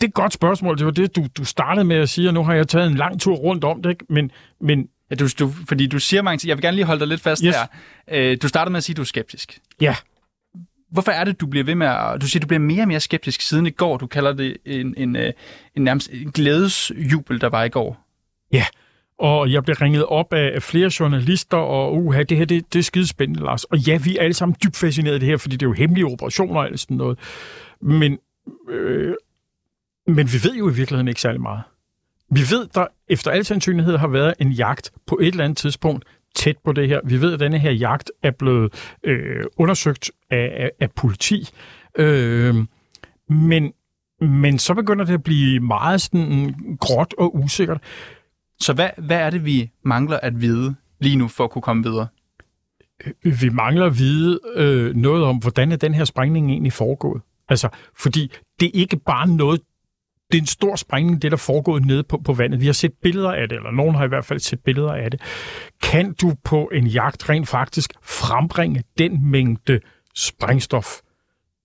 det 0.00 0.04
er 0.04 0.08
et 0.08 0.14
godt 0.14 0.32
spørgsmål. 0.32 0.78
Det 0.78 0.86
var 0.86 0.92
det, 0.92 1.16
du, 1.16 1.26
du 1.36 1.44
startede 1.44 1.84
med 1.84 1.96
at 1.96 2.08
sige, 2.08 2.28
og 2.28 2.34
nu 2.34 2.44
har 2.44 2.54
jeg 2.54 2.68
taget 2.68 2.86
en 2.90 2.94
lang 2.96 3.20
tur 3.20 3.34
rundt 3.34 3.64
om 3.64 3.82
det, 3.82 3.90
ikke? 3.90 4.04
men, 4.08 4.30
men 4.60 4.88
Ja, 5.10 5.14
du, 5.14 5.28
du, 5.38 5.50
fordi 5.68 5.86
du 5.86 5.98
siger 5.98 6.22
mange 6.22 6.38
ting. 6.38 6.48
Jeg 6.48 6.56
vil 6.56 6.62
gerne 6.62 6.74
lige 6.74 6.84
holde 6.84 7.00
dig 7.00 7.08
lidt 7.08 7.20
fast 7.20 7.42
Yes. 7.46 7.54
her. 7.56 7.66
Øh, 8.10 8.36
du 8.42 8.48
startede 8.48 8.72
med 8.72 8.78
at 8.78 8.84
sige, 8.84 8.94
at 8.94 8.96
du 8.96 9.02
er 9.02 9.06
skeptisk. 9.06 9.58
ja, 9.80 9.96
Hvorfor 10.90 11.12
er 11.12 11.24
det, 11.24 11.40
du 11.40 11.46
bliver 11.46 11.64
ved 11.64 11.74
med 11.74 11.86
at... 11.86 12.20
Du 12.20 12.26
siger, 12.26 12.40
du 12.40 12.46
bliver 12.46 12.60
mere 12.60 12.82
og 12.82 12.88
mere 12.88 13.00
skeptisk 13.00 13.40
siden 13.40 13.66
i 13.66 13.70
går. 13.70 13.96
Du 13.96 14.06
kalder 14.06 14.32
det 14.32 14.56
en, 14.64 14.94
en, 14.96 15.16
øh, 15.16 15.32
en 15.76 15.82
nærmest 15.84 16.10
en 16.12 16.32
glædesjubel, 16.32 17.40
der 17.40 17.46
var 17.46 17.64
i 17.64 17.68
går. 17.68 18.06
ja. 18.52 18.64
Og 19.18 19.52
jeg 19.52 19.62
bliver 19.62 19.82
ringet 19.82 20.04
op 20.04 20.32
af 20.32 20.62
flere 20.62 20.90
journalister, 21.00 21.56
og 21.56 21.96
uha, 22.04 22.22
det 22.22 22.36
her, 22.38 22.44
det, 22.44 22.72
det 22.72 22.78
er 22.78 22.82
skidespændende, 22.82 23.44
Lars. 23.44 23.64
Og 23.64 23.78
ja, 23.78 23.98
vi 24.04 24.16
er 24.16 24.22
alle 24.22 24.34
sammen 24.34 24.56
dybt 24.64 24.76
fascineret 24.76 25.14
af 25.14 25.20
det 25.20 25.28
her, 25.28 25.36
fordi 25.36 25.56
det 25.56 25.66
er 25.66 25.70
jo 25.70 25.74
hemmelige 25.74 26.06
operationer 26.06 26.60
og 26.60 26.66
alt 26.66 26.80
sådan 26.80 26.96
noget. 26.96 27.18
Men, 27.80 28.18
øh, 28.68 29.14
men 30.06 30.26
vi 30.26 30.38
ved 30.44 30.54
jo 30.54 30.70
i 30.70 30.74
virkeligheden 30.74 31.08
ikke 31.08 31.20
særlig 31.20 31.40
meget. 31.40 31.62
Vi 32.30 32.40
ved, 32.50 32.66
der 32.74 32.86
efter 33.08 33.30
al 33.30 33.44
sandsynlighed 33.44 33.96
har 33.96 34.08
været 34.08 34.34
en 34.40 34.52
jagt 34.52 34.92
på 35.06 35.18
et 35.22 35.26
eller 35.26 35.44
andet 35.44 35.58
tidspunkt 35.58 36.04
tæt 36.34 36.56
på 36.64 36.72
det 36.72 36.88
her. 36.88 37.00
Vi 37.04 37.20
ved, 37.20 37.32
at 37.32 37.40
denne 37.40 37.58
her 37.58 37.70
jagt 37.70 38.10
er 38.22 38.30
blevet 38.30 38.96
øh, 39.04 39.44
undersøgt 39.56 40.10
af, 40.30 40.52
af, 40.56 40.70
af 40.80 40.90
politi. 40.90 41.48
Øh, 41.98 42.54
men, 43.28 43.72
men 44.20 44.58
så 44.58 44.74
begynder 44.74 45.04
det 45.04 45.14
at 45.14 45.22
blive 45.22 45.60
meget 45.60 46.00
sådan 46.00 46.54
gråt 46.80 47.14
og 47.18 47.36
usikkert. 47.36 47.80
Så 48.60 48.72
hvad, 48.72 48.90
hvad 48.98 49.16
er 49.16 49.30
det, 49.30 49.44
vi 49.44 49.70
mangler 49.84 50.20
at 50.20 50.40
vide 50.40 50.74
lige 51.00 51.16
nu 51.16 51.28
for 51.28 51.44
at 51.44 51.50
kunne 51.50 51.62
komme 51.62 51.82
videre? 51.82 52.06
Øh, 53.06 53.42
vi 53.42 53.48
mangler 53.48 53.86
at 53.86 53.98
vide 53.98 54.40
øh, 54.54 54.94
noget 54.94 55.24
om, 55.24 55.36
hvordan 55.36 55.72
er 55.72 55.76
den 55.76 55.94
her 55.94 56.04
sprængning 56.04 56.50
egentlig 56.50 56.72
foregået. 56.72 57.22
Altså, 57.48 57.68
fordi 57.96 58.32
det 58.60 58.66
er 58.66 58.80
ikke 58.80 58.96
bare 58.96 59.28
noget, 59.28 59.60
det 60.32 60.38
er 60.38 60.42
en 60.42 60.46
stor 60.46 60.76
sprængning, 60.76 61.22
det 61.22 61.30
der 61.30 61.36
er 61.36 61.40
foregået 61.40 61.86
nede 61.86 62.02
på, 62.02 62.20
på 62.24 62.32
vandet. 62.32 62.60
Vi 62.60 62.66
har 62.66 62.72
set 62.72 62.92
billeder 63.02 63.32
af 63.32 63.48
det, 63.48 63.56
eller 63.56 63.70
nogen 63.70 63.94
har 63.94 64.04
i 64.04 64.08
hvert 64.08 64.24
fald 64.24 64.38
set 64.38 64.60
billeder 64.64 64.92
af 64.92 65.10
det. 65.10 65.20
Kan 65.82 66.14
du 66.14 66.34
på 66.44 66.70
en 66.74 66.86
jagt 66.86 67.28
rent 67.28 67.48
faktisk 67.48 67.92
frembringe 68.02 68.82
den 68.98 69.30
mængde 69.30 69.80
sprængstof? 70.14 70.86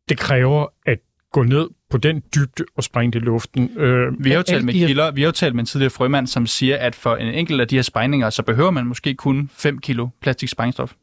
Det 0.09 0.17
kræver 0.17 0.67
at 0.85 0.99
gå 1.31 1.43
ned 1.43 1.69
på 1.89 1.97
den 1.97 2.23
dybde 2.35 2.65
og 2.77 2.83
springe 2.83 3.11
det 3.11 3.19
i 3.19 3.25
luften. 3.25 3.77
Øh, 3.77 4.23
Vi 4.23 4.29
har 4.29 4.37
jo 4.37 4.43
talt 4.43 4.65
med 4.65 4.73
kilder, 4.73 5.11
vi 5.11 5.21
har 5.21 5.27
jo 5.27 5.31
talt 5.31 5.55
med 5.55 5.59
en 5.59 5.65
tidligere 5.65 5.89
frømand, 5.89 6.27
som 6.27 6.47
siger, 6.47 6.77
at 6.77 6.95
for 6.95 7.15
en 7.15 7.27
enkelt 7.33 7.61
af 7.61 7.67
de 7.67 7.75
her 7.75 7.81
sprængninger, 7.81 8.29
så 8.29 8.43
behøver 8.43 8.71
man 8.71 8.85
måske 8.85 9.13
kun 9.15 9.49
5 9.53 9.79
kilo 9.79 10.07
plastik 10.21 10.49
sprængstof. 10.49 10.93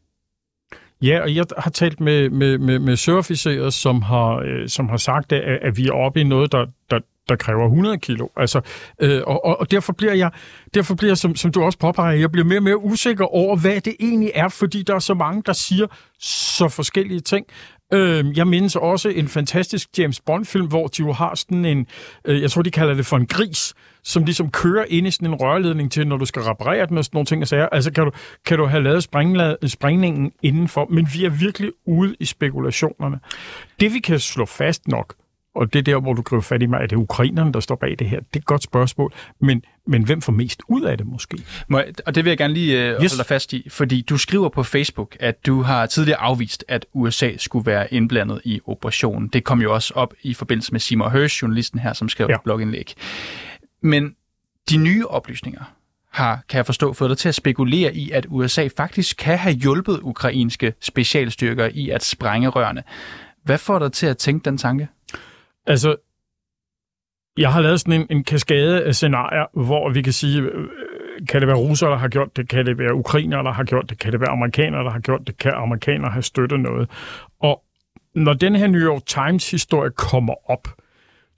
Ja, 1.03 1.21
og 1.21 1.35
jeg 1.35 1.45
har 1.59 1.71
talt 1.71 2.01
med, 2.01 2.31
med, 2.31 2.59
med, 2.59 2.79
med 2.79 2.97
søofficerer, 2.97 3.71
som 3.71 4.03
har, 4.03 4.37
øh, 4.37 4.69
som 4.69 4.89
har 4.89 4.97
sagt, 4.97 5.33
at, 5.33 5.59
at 5.63 5.77
vi 5.77 5.87
er 5.87 5.93
oppe 5.93 6.21
i 6.21 6.25
noget, 6.25 6.53
der, 6.53 6.67
der, 6.91 6.99
der 7.29 7.37
kræver 7.37 7.65
100 7.65 7.99
kilo. 7.99 8.29
Altså, 8.37 8.61
øh, 9.01 9.23
og, 9.27 9.45
og, 9.45 9.61
og 9.61 9.71
derfor 9.71 9.93
bliver 9.93 10.15
jeg, 10.15 10.31
derfor 10.75 10.95
bliver 10.95 11.11
jeg 11.11 11.19
som, 11.19 11.37
som 11.37 11.53
du 11.53 11.63
også 11.63 11.79
påpeger, 11.79 12.13
jeg 12.13 12.33
bliver 12.33 12.45
mere 12.45 12.59
og 12.59 12.63
mere 12.63 12.79
usikker 12.79 13.25
over, 13.25 13.57
hvad 13.57 13.81
det 13.81 13.97
egentlig 14.01 14.31
er, 14.35 14.49
fordi 14.49 14.83
der 14.83 14.95
er 14.95 14.99
så 14.99 15.15
mange, 15.15 15.43
der 15.47 15.53
siger 15.53 15.87
så 16.21 16.69
forskellige 16.69 17.21
ting. 17.21 17.47
Øh, 17.93 18.39
jeg 18.39 18.47
mindes 18.47 18.77
også 18.77 19.09
en 19.09 19.29
fantastisk 19.29 19.89
James 19.99 20.21
Bond-film, 20.21 20.67
hvor 20.67 20.87
de 20.87 21.03
jo 21.03 21.13
har 21.13 21.35
sådan 21.35 21.65
en, 21.65 21.87
øh, 22.25 22.43
jeg 22.43 22.51
tror, 22.51 22.63
de 22.63 22.71
kalder 22.71 22.95
det 22.95 23.07
for 23.07 23.17
en 23.17 23.27
gris, 23.27 23.75
som 24.05 24.25
ligesom 24.25 24.51
kører 24.51 24.85
ind 24.89 25.07
i 25.07 25.11
sådan 25.11 25.29
en 25.29 25.35
rørledning 25.35 25.93
til, 25.93 26.07
når 26.07 26.17
du 26.17 26.25
skal 26.25 26.43
reparere 26.43 26.87
den 26.87 26.99
og 26.99 27.05
sådan 27.05 27.17
nogle 27.17 27.27
ting 27.27 27.43
og 27.43 27.49
sager. 27.49 27.69
Altså, 27.69 27.93
kan 27.93 28.05
du, 28.05 28.11
kan 28.47 28.59
du 28.59 28.67
have 28.67 28.83
lavet 28.83 29.07
sprængla- 29.09 29.69
sprængningen 29.69 30.33
indenfor, 30.43 30.87
men 30.91 31.09
vi 31.15 31.25
er 31.25 31.31
virkelig 31.31 31.73
ude 31.87 32.17
i 32.21 32.25
spekulationerne. 32.25 33.19
Det, 33.81 33.95
vi 33.95 33.99
kan 33.99 34.19
slå 34.21 34.45
fast 34.45 34.89
nok, 34.89 35.15
og 35.57 35.73
det 35.73 35.79
er 35.79 35.83
der, 35.83 36.01
hvor 36.01 36.13
du 36.13 36.23
griber 36.23 36.43
fat 36.43 36.63
i 36.63 36.67
mig, 36.67 36.81
at 36.81 36.91
det 36.91 36.97
er 36.97 37.01
ukrainerne, 37.01 37.53
der 37.53 37.61
står 37.61 37.75
bag 37.77 37.97
det 37.99 38.09
her. 38.09 38.19
Det 38.21 38.27
er 38.37 38.39
et 38.39 38.45
godt 38.45 38.63
spørgsmål, 38.63 39.13
men, 39.41 39.63
men 39.87 40.03
hvem 40.03 40.23
får 40.23 40.33
mest 40.33 40.63
ud 40.69 40.83
af 40.83 40.99
det 40.99 41.07
måske? 41.07 41.39
Må 41.69 41.79
jeg, 41.79 41.87
og 42.07 42.15
det 42.15 42.25
vil 42.25 42.31
jeg 42.31 42.39
gerne 42.39 42.55
lige 42.55 42.83
øh, 42.85 42.91
Yes. 42.91 42.97
holde 42.99 43.17
dig 43.19 43.27
fast 43.27 43.53
i, 43.53 43.69
fordi 43.71 44.01
du 44.03 44.19
skriver 44.19 44.49
på 44.49 44.63
Facebook, 44.63 45.17
at 45.21 45.47
du 45.47 45.63
har 45.63 45.87
tidligere 45.87 46.21
afvist, 46.21 46.65
at 46.69 46.87
USA 46.93 47.31
skulle 47.37 47.67
være 47.67 47.95
indblandet 47.95 48.41
i 48.45 48.61
operationen. 48.67 49.29
Det 49.29 49.45
kom 49.45 49.63
jo 49.63 49.75
også 49.75 49.93
op 49.97 50.15
i 50.23 50.35
forbindelse 50.35 50.73
med 50.73 50.81
Seymour 50.81 51.09
Hersh, 51.09 51.43
journalisten 51.43 51.79
her, 51.81 51.93
som 51.93 52.09
skrev 52.09 52.27
Ja. 52.29 52.33
ja. 52.33 52.37
et 52.37 52.43
blogindlæg. 52.45 52.95
Men 53.83 54.15
de 54.71 54.77
nye 54.77 55.07
oplysninger 55.07 55.63
har, 56.13 56.41
kan 56.49 56.57
jeg 56.57 56.67
forstå, 56.67 56.93
fået 56.93 57.09
dig 57.11 57.19
til 57.19 57.29
at 57.29 57.35
spekulere 57.35 57.95
i, 57.97 58.11
at 58.11 58.27
USA 58.29 58.69
faktisk 58.77 59.17
kan 59.17 59.39
have 59.39 59.55
hjulpet 59.55 59.99
ukrainske 60.03 60.73
specialstyrker 60.81 61.69
i 61.75 61.91
at 61.91 62.05
sprænge 62.05 62.49
rørene. 62.49 62.83
Hvad 63.45 63.59
får 63.59 63.79
dig 63.79 63.93
til 63.93 64.07
at 64.07 64.19
tænke 64.19 64.45
den 64.45 64.59
tanke? 64.59 64.89
Altså, 65.67 65.97
jeg 67.37 67.53
har 67.53 67.61
lavet 67.61 67.81
sådan 67.81 68.01
en, 68.01 68.07
en 68.11 68.25
kaskade 68.25 68.85
af 68.85 68.95
scenarier, 68.95 69.47
hvor 69.53 69.91
vi 69.91 70.03
kan 70.03 70.13
sige, 70.13 70.41
øh, 70.41 70.61
øh, 70.61 71.27
kan 71.29 71.41
det 71.41 71.49
være 71.49 71.57
russere, 71.57 71.91
der 71.91 71.97
har 71.97 72.09
gjort 72.09 72.37
det, 72.37 72.49
kan 72.49 72.67
det 72.67 72.79
være 72.79 72.95
ukrainere, 72.95 73.45
der 73.45 73.53
har 73.53 73.65
gjort 73.65 73.91
det, 73.91 73.99
kan 73.99 74.13
det 74.13 74.21
være 74.21 74.31
amerikanere, 74.31 74.85
der 74.85 74.91
har 74.91 75.01
gjort 75.01 75.27
det, 75.27 75.39
kan 75.39 75.53
amerikanere 75.53 76.11
have 76.11 76.23
støttet 76.23 76.61
noget. 76.61 76.91
Og 77.41 77.63
når 78.15 78.33
den 78.33 78.57
her 78.57 78.67
New 78.67 78.81
York 78.81 79.07
Times-historie 79.07 79.91
kommer 79.91 80.51
op, 80.51 80.69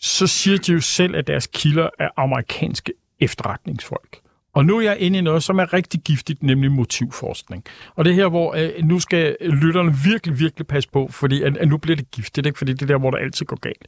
så 0.00 0.26
siger 0.26 0.58
de 0.58 0.72
jo 0.72 0.80
selv, 0.80 1.16
at 1.16 1.26
deres 1.26 1.46
kilder 1.46 1.88
er 1.98 2.08
amerikanske 2.16 2.92
efterretningsfolk. 3.20 4.18
Og 4.58 4.66
nu 4.66 4.78
er 4.78 4.82
jeg 4.82 4.98
inde 4.98 5.18
i 5.18 5.22
noget, 5.22 5.42
som 5.42 5.58
er 5.58 5.72
rigtig 5.72 6.00
giftigt, 6.00 6.42
nemlig 6.42 6.72
motivforskning. 6.72 7.64
Og 7.94 8.04
det 8.04 8.10
er 8.10 8.14
her, 8.14 8.28
hvor 8.28 8.54
øh, 8.54 8.84
nu 8.84 9.00
skal 9.00 9.36
lytterne 9.40 9.94
virkelig, 10.04 10.38
virkelig 10.38 10.66
passe 10.66 10.90
på, 10.90 11.08
fordi 11.10 11.42
at, 11.42 11.56
at 11.56 11.68
nu 11.68 11.76
bliver 11.76 11.96
det 11.96 12.10
giftigt, 12.10 12.46
ikke? 12.46 12.58
fordi 12.58 12.72
det 12.72 12.82
er 12.82 12.86
der, 12.86 12.98
hvor 12.98 13.10
det 13.10 13.18
altid 13.18 13.46
går 13.46 13.56
galt. 13.56 13.86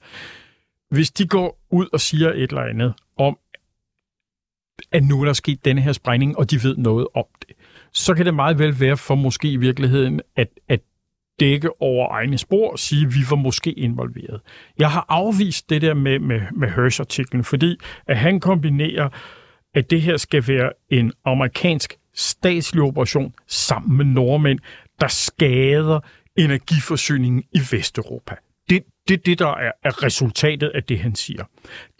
Hvis 0.90 1.10
de 1.10 1.26
går 1.26 1.58
ud 1.70 1.86
og 1.92 2.00
siger 2.00 2.30
et 2.30 2.50
eller 2.50 2.62
andet 2.62 2.94
om, 3.18 3.38
at 4.92 5.02
nu 5.02 5.20
er 5.20 5.24
der 5.24 5.32
sket 5.32 5.64
denne 5.64 5.80
her 5.80 5.92
sprængning, 5.92 6.38
og 6.38 6.50
de 6.50 6.62
ved 6.62 6.76
noget 6.76 7.06
om 7.14 7.24
det, 7.40 7.56
så 7.92 8.14
kan 8.14 8.26
det 8.26 8.34
meget 8.34 8.58
vel 8.58 8.80
være 8.80 8.96
for 8.96 9.14
måske 9.14 9.50
i 9.50 9.56
virkeligheden, 9.56 10.20
at, 10.36 10.48
at 10.68 10.80
dække 11.40 11.82
over 11.82 12.08
egne 12.10 12.38
spor 12.38 12.72
og 12.72 12.78
sige, 12.78 13.06
at 13.06 13.14
vi 13.14 13.20
var 13.30 13.36
måske 13.36 13.72
involveret. 13.72 14.40
Jeg 14.78 14.90
har 14.90 15.06
afvist 15.08 15.70
det 15.70 15.82
der 15.82 15.94
med, 15.94 16.18
med, 16.18 16.40
med 16.56 16.68
Hirsch-artiklen, 16.68 17.44
fordi 17.44 17.76
at 18.06 18.16
han 18.16 18.40
kombinerer, 18.40 19.08
at 19.74 19.90
det 19.90 20.02
her 20.02 20.16
skal 20.16 20.48
være 20.48 20.72
en 20.90 21.12
amerikansk 21.24 21.94
statslig 22.14 22.82
operation 22.82 23.34
sammen 23.46 23.96
med 23.96 24.04
nordmænd, 24.04 24.58
der 25.00 25.08
skader 25.08 26.00
energiforsyningen 26.36 27.42
i 27.52 27.60
Vesteuropa. 27.70 28.34
Det, 28.70 28.84
det 29.08 29.26
det, 29.26 29.38
der 29.38 29.54
er, 29.54 29.72
er 29.84 30.02
resultatet 30.02 30.68
af 30.74 30.84
det, 30.84 30.98
han 30.98 31.14
siger. 31.14 31.44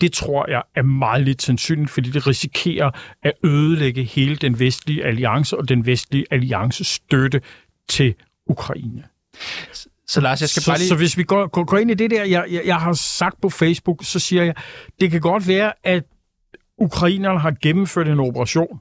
Det 0.01 0.13
tror 0.13 0.51
jeg 0.51 0.63
er 0.75 0.83
meget 0.83 1.25
lidt 1.25 1.43
sandsynligt, 1.43 1.91
fordi 1.91 2.11
det 2.11 2.27
risikerer 2.27 2.91
at 3.23 3.33
ødelægge 3.45 4.05
hele 4.05 4.37
den 4.37 4.59
vestlige 4.59 5.05
alliance 5.05 5.57
og 5.57 5.69
den 5.69 5.87
vestlige 5.87 6.27
alliances 6.31 6.87
støtte 6.87 7.41
til 7.89 8.15
Ukraine. 8.47 9.05
Så 10.07 10.21
Lars, 10.21 10.41
jeg 10.41 10.49
skal 10.49 10.63
så, 10.63 10.71
bare 10.71 10.79
lige... 10.79 10.89
Så 10.89 10.97
hvis 10.97 11.19
vi 11.19 11.23
går, 11.23 11.47
går, 11.47 11.65
går 11.65 11.79
ind 11.79 11.91
i 11.91 11.95
det 11.95 12.11
der, 12.11 12.25
jeg, 12.25 12.45
jeg, 12.51 12.63
jeg 12.67 12.77
har 12.77 12.93
sagt 12.93 13.41
på 13.41 13.49
Facebook, 13.49 14.05
så 14.05 14.19
siger 14.19 14.43
jeg, 14.45 14.55
det 15.01 15.11
kan 15.11 15.21
godt 15.21 15.49
være, 15.49 15.73
at 15.85 16.05
ukrainerne 16.81 17.39
har 17.39 17.55
gennemført 17.63 18.09
en 18.09 18.21
operation, 18.21 18.81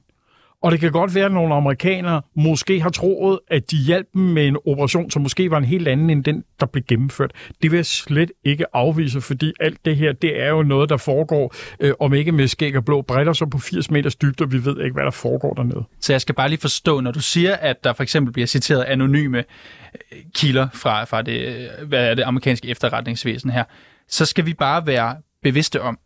og 0.62 0.72
det 0.72 0.80
kan 0.80 0.92
godt 0.92 1.14
være, 1.14 1.24
at 1.24 1.32
nogle 1.32 1.54
amerikanere 1.54 2.22
måske 2.34 2.80
har 2.80 2.90
troet, 2.90 3.38
at 3.48 3.70
de 3.70 3.76
hjalp 3.76 4.06
dem 4.14 4.22
med 4.22 4.48
en 4.48 4.56
operation, 4.66 5.10
som 5.10 5.22
måske 5.22 5.50
var 5.50 5.58
en 5.58 5.64
helt 5.64 5.88
anden 5.88 6.10
end 6.10 6.24
den, 6.24 6.44
der 6.60 6.66
blev 6.66 6.84
gennemført. 6.88 7.32
Det 7.62 7.70
vil 7.70 7.76
jeg 7.76 7.86
slet 7.86 8.32
ikke 8.44 8.76
afvise, 8.76 9.20
fordi 9.20 9.52
alt 9.60 9.84
det 9.84 9.96
her, 9.96 10.12
det 10.12 10.42
er 10.42 10.48
jo 10.48 10.62
noget, 10.62 10.90
der 10.90 10.96
foregår, 10.96 11.54
øh, 11.80 11.92
om 12.00 12.14
ikke 12.14 12.32
med 12.32 12.48
skæg 12.48 12.76
og 12.76 12.84
blå 12.84 13.02
bretter, 13.02 13.32
så 13.32 13.46
på 13.46 13.58
80 13.58 13.90
meters 13.90 14.16
dybde, 14.16 14.44
og 14.44 14.52
vi 14.52 14.64
ved 14.64 14.80
ikke, 14.80 14.94
hvad 14.94 15.04
der 15.04 15.10
foregår 15.10 15.54
dernede. 15.54 15.84
Så 16.00 16.12
jeg 16.12 16.20
skal 16.20 16.34
bare 16.34 16.48
lige 16.48 16.60
forstå, 16.60 17.00
når 17.00 17.10
du 17.10 17.20
siger, 17.20 17.56
at 17.56 17.84
der 17.84 17.92
for 17.92 18.02
eksempel 18.02 18.32
bliver 18.32 18.46
citeret 18.46 18.82
anonyme 18.82 19.38
øh, 19.38 20.18
kilder 20.34 20.68
fra, 20.74 21.04
fra 21.04 21.22
det, 21.22 21.46
øh, 21.46 21.88
hvad 21.88 22.10
er 22.10 22.14
det 22.14 22.22
amerikanske 22.22 22.68
efterretningsvæsen 22.68 23.50
her, 23.50 23.64
så 24.08 24.26
skal 24.26 24.46
vi 24.46 24.54
bare 24.54 24.86
være 24.86 25.16
bevidste 25.42 25.82
om, 25.82 25.98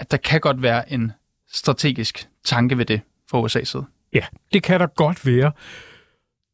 at 0.00 0.10
der 0.10 0.16
kan 0.16 0.40
godt 0.40 0.62
være 0.62 0.92
en 0.92 1.12
strategisk 1.52 2.28
tanke 2.44 2.78
ved 2.78 2.84
det 2.84 3.00
fra 3.30 3.46
USA's 3.46 3.64
side. 3.64 3.84
Ja, 4.12 4.24
det 4.52 4.62
kan 4.62 4.80
der 4.80 4.86
godt 4.86 5.26
være. 5.26 5.52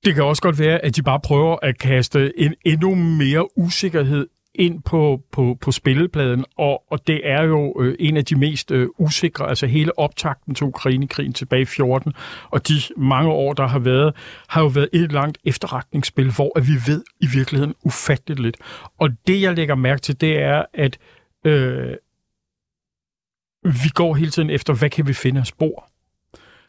Det 0.04 0.14
kan 0.14 0.24
også 0.24 0.42
godt 0.42 0.58
være, 0.58 0.84
at 0.84 0.96
de 0.96 1.02
bare 1.02 1.20
prøver 1.20 1.56
at 1.62 1.78
kaste 1.78 2.40
en 2.40 2.54
endnu 2.64 2.94
mere 2.94 3.58
usikkerhed 3.58 4.26
ind 4.54 4.82
på, 4.82 5.22
på, 5.32 5.58
på 5.60 5.72
spillepladen, 5.72 6.44
og, 6.56 6.82
og 6.92 7.06
det 7.06 7.20
er 7.24 7.42
jo 7.42 7.80
øh, 7.80 7.96
en 7.98 8.16
af 8.16 8.24
de 8.24 8.36
mest 8.36 8.70
øh, 8.70 8.88
usikre, 8.98 9.48
altså 9.48 9.66
hele 9.66 9.98
optakten 9.98 10.54
til 10.54 10.66
Ukrainekrigen 10.66 11.32
tilbage 11.32 11.62
i 11.62 11.64
14, 11.64 12.12
og 12.50 12.68
de 12.68 12.74
mange 12.96 13.30
år, 13.30 13.52
der 13.52 13.66
har 13.66 13.78
været, 13.78 14.14
har 14.48 14.60
jo 14.60 14.66
været 14.66 14.88
et 14.92 15.12
langt 15.12 15.38
efterretningsspil, 15.44 16.32
hvor 16.32 16.58
at 16.58 16.66
vi 16.66 16.72
ved 16.86 17.02
i 17.20 17.26
virkeligheden 17.34 17.74
ufatteligt 17.84 18.40
lidt. 18.40 18.56
Og 18.98 19.10
det, 19.26 19.42
jeg 19.42 19.54
lægger 19.54 19.74
mærke 19.74 20.00
til, 20.00 20.20
det 20.20 20.38
er, 20.38 20.64
at 20.74 20.98
øh, 21.44 21.94
vi 23.62 23.88
går 23.94 24.14
hele 24.14 24.30
tiden 24.30 24.50
efter, 24.50 24.72
hvad 24.74 24.90
kan 24.90 25.06
vi 25.06 25.12
finde 25.12 25.40
af 25.40 25.46
spor? 25.46 25.90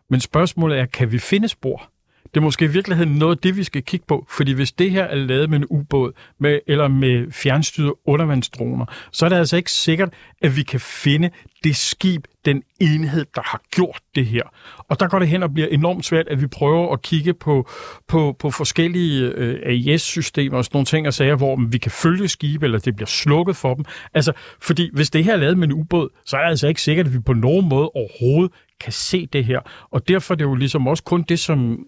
Men 0.09 0.19
spørgsmålet 0.19 0.79
er, 0.79 0.85
kan 0.85 1.11
vi 1.11 1.19
finde 1.19 1.47
spor? 1.47 1.90
Det 2.33 2.39
er 2.39 2.41
måske 2.41 2.65
i 2.65 2.67
virkeligheden 2.67 3.11
noget 3.15 3.35
af 3.35 3.41
det, 3.41 3.57
vi 3.57 3.63
skal 3.63 3.83
kigge 3.83 4.05
på, 4.07 4.25
fordi 4.29 4.51
hvis 4.51 4.71
det 4.71 4.91
her 4.91 5.03
er 5.03 5.15
lavet 5.15 5.49
med 5.49 5.57
en 5.57 5.65
ubåd 5.69 6.11
med, 6.39 6.59
eller 6.67 6.87
med 6.87 7.31
fjernstyrede 7.31 7.93
undervandsdroner, 8.05 8.85
så 9.11 9.25
er 9.25 9.29
det 9.29 9.35
altså 9.35 9.57
ikke 9.57 9.71
sikkert, 9.71 10.13
at 10.41 10.55
vi 10.55 10.63
kan 10.63 10.79
finde 10.79 11.29
det 11.63 11.75
skib, 11.75 12.25
den 12.45 12.63
enhed, 12.79 13.25
der 13.35 13.41
har 13.45 13.61
gjort 13.71 14.01
det 14.15 14.25
her. 14.25 14.43
Og 14.77 14.99
der 14.99 15.07
går 15.07 15.19
det 15.19 15.27
hen 15.27 15.43
og 15.43 15.53
bliver 15.53 15.67
enormt 15.67 16.05
svært, 16.05 16.27
at 16.27 16.41
vi 16.41 16.47
prøver 16.47 16.93
at 16.93 17.01
kigge 17.01 17.33
på, 17.33 17.69
på, 18.07 18.35
på 18.39 18.51
forskellige 18.51 19.25
øh, 19.25 19.59
AIS-systemer 19.65 20.57
og 20.57 20.65
sådan 20.65 20.75
nogle 20.75 20.85
ting 20.85 21.07
og 21.07 21.13
sager, 21.13 21.35
hvor 21.35 21.59
vi 21.69 21.77
kan 21.77 21.91
følge 21.91 22.27
skibe, 22.27 22.65
eller 22.65 22.79
det 22.79 22.95
bliver 22.95 23.07
slukket 23.07 23.55
for 23.55 23.73
dem. 23.73 23.85
Altså, 24.13 24.31
fordi 24.61 24.89
hvis 24.93 25.09
det 25.09 25.23
her 25.23 25.33
er 25.33 25.37
lavet 25.37 25.57
med 25.57 25.67
en 25.67 25.73
ubåd, 25.73 26.09
så 26.25 26.37
er 26.37 26.41
det 26.41 26.49
altså 26.49 26.67
ikke 26.67 26.81
sikkert, 26.81 27.05
at 27.05 27.13
vi 27.13 27.19
på 27.19 27.33
nogen 27.33 27.69
måde 27.69 27.89
overhovedet 27.95 28.51
kan 28.79 28.93
se 28.93 29.25
det 29.25 29.45
her. 29.45 29.59
Og 29.91 30.07
derfor 30.07 30.33
er 30.33 30.35
det 30.35 30.45
jo 30.45 30.55
ligesom 30.55 30.87
også 30.87 31.03
kun 31.03 31.21
det, 31.29 31.39
som... 31.39 31.85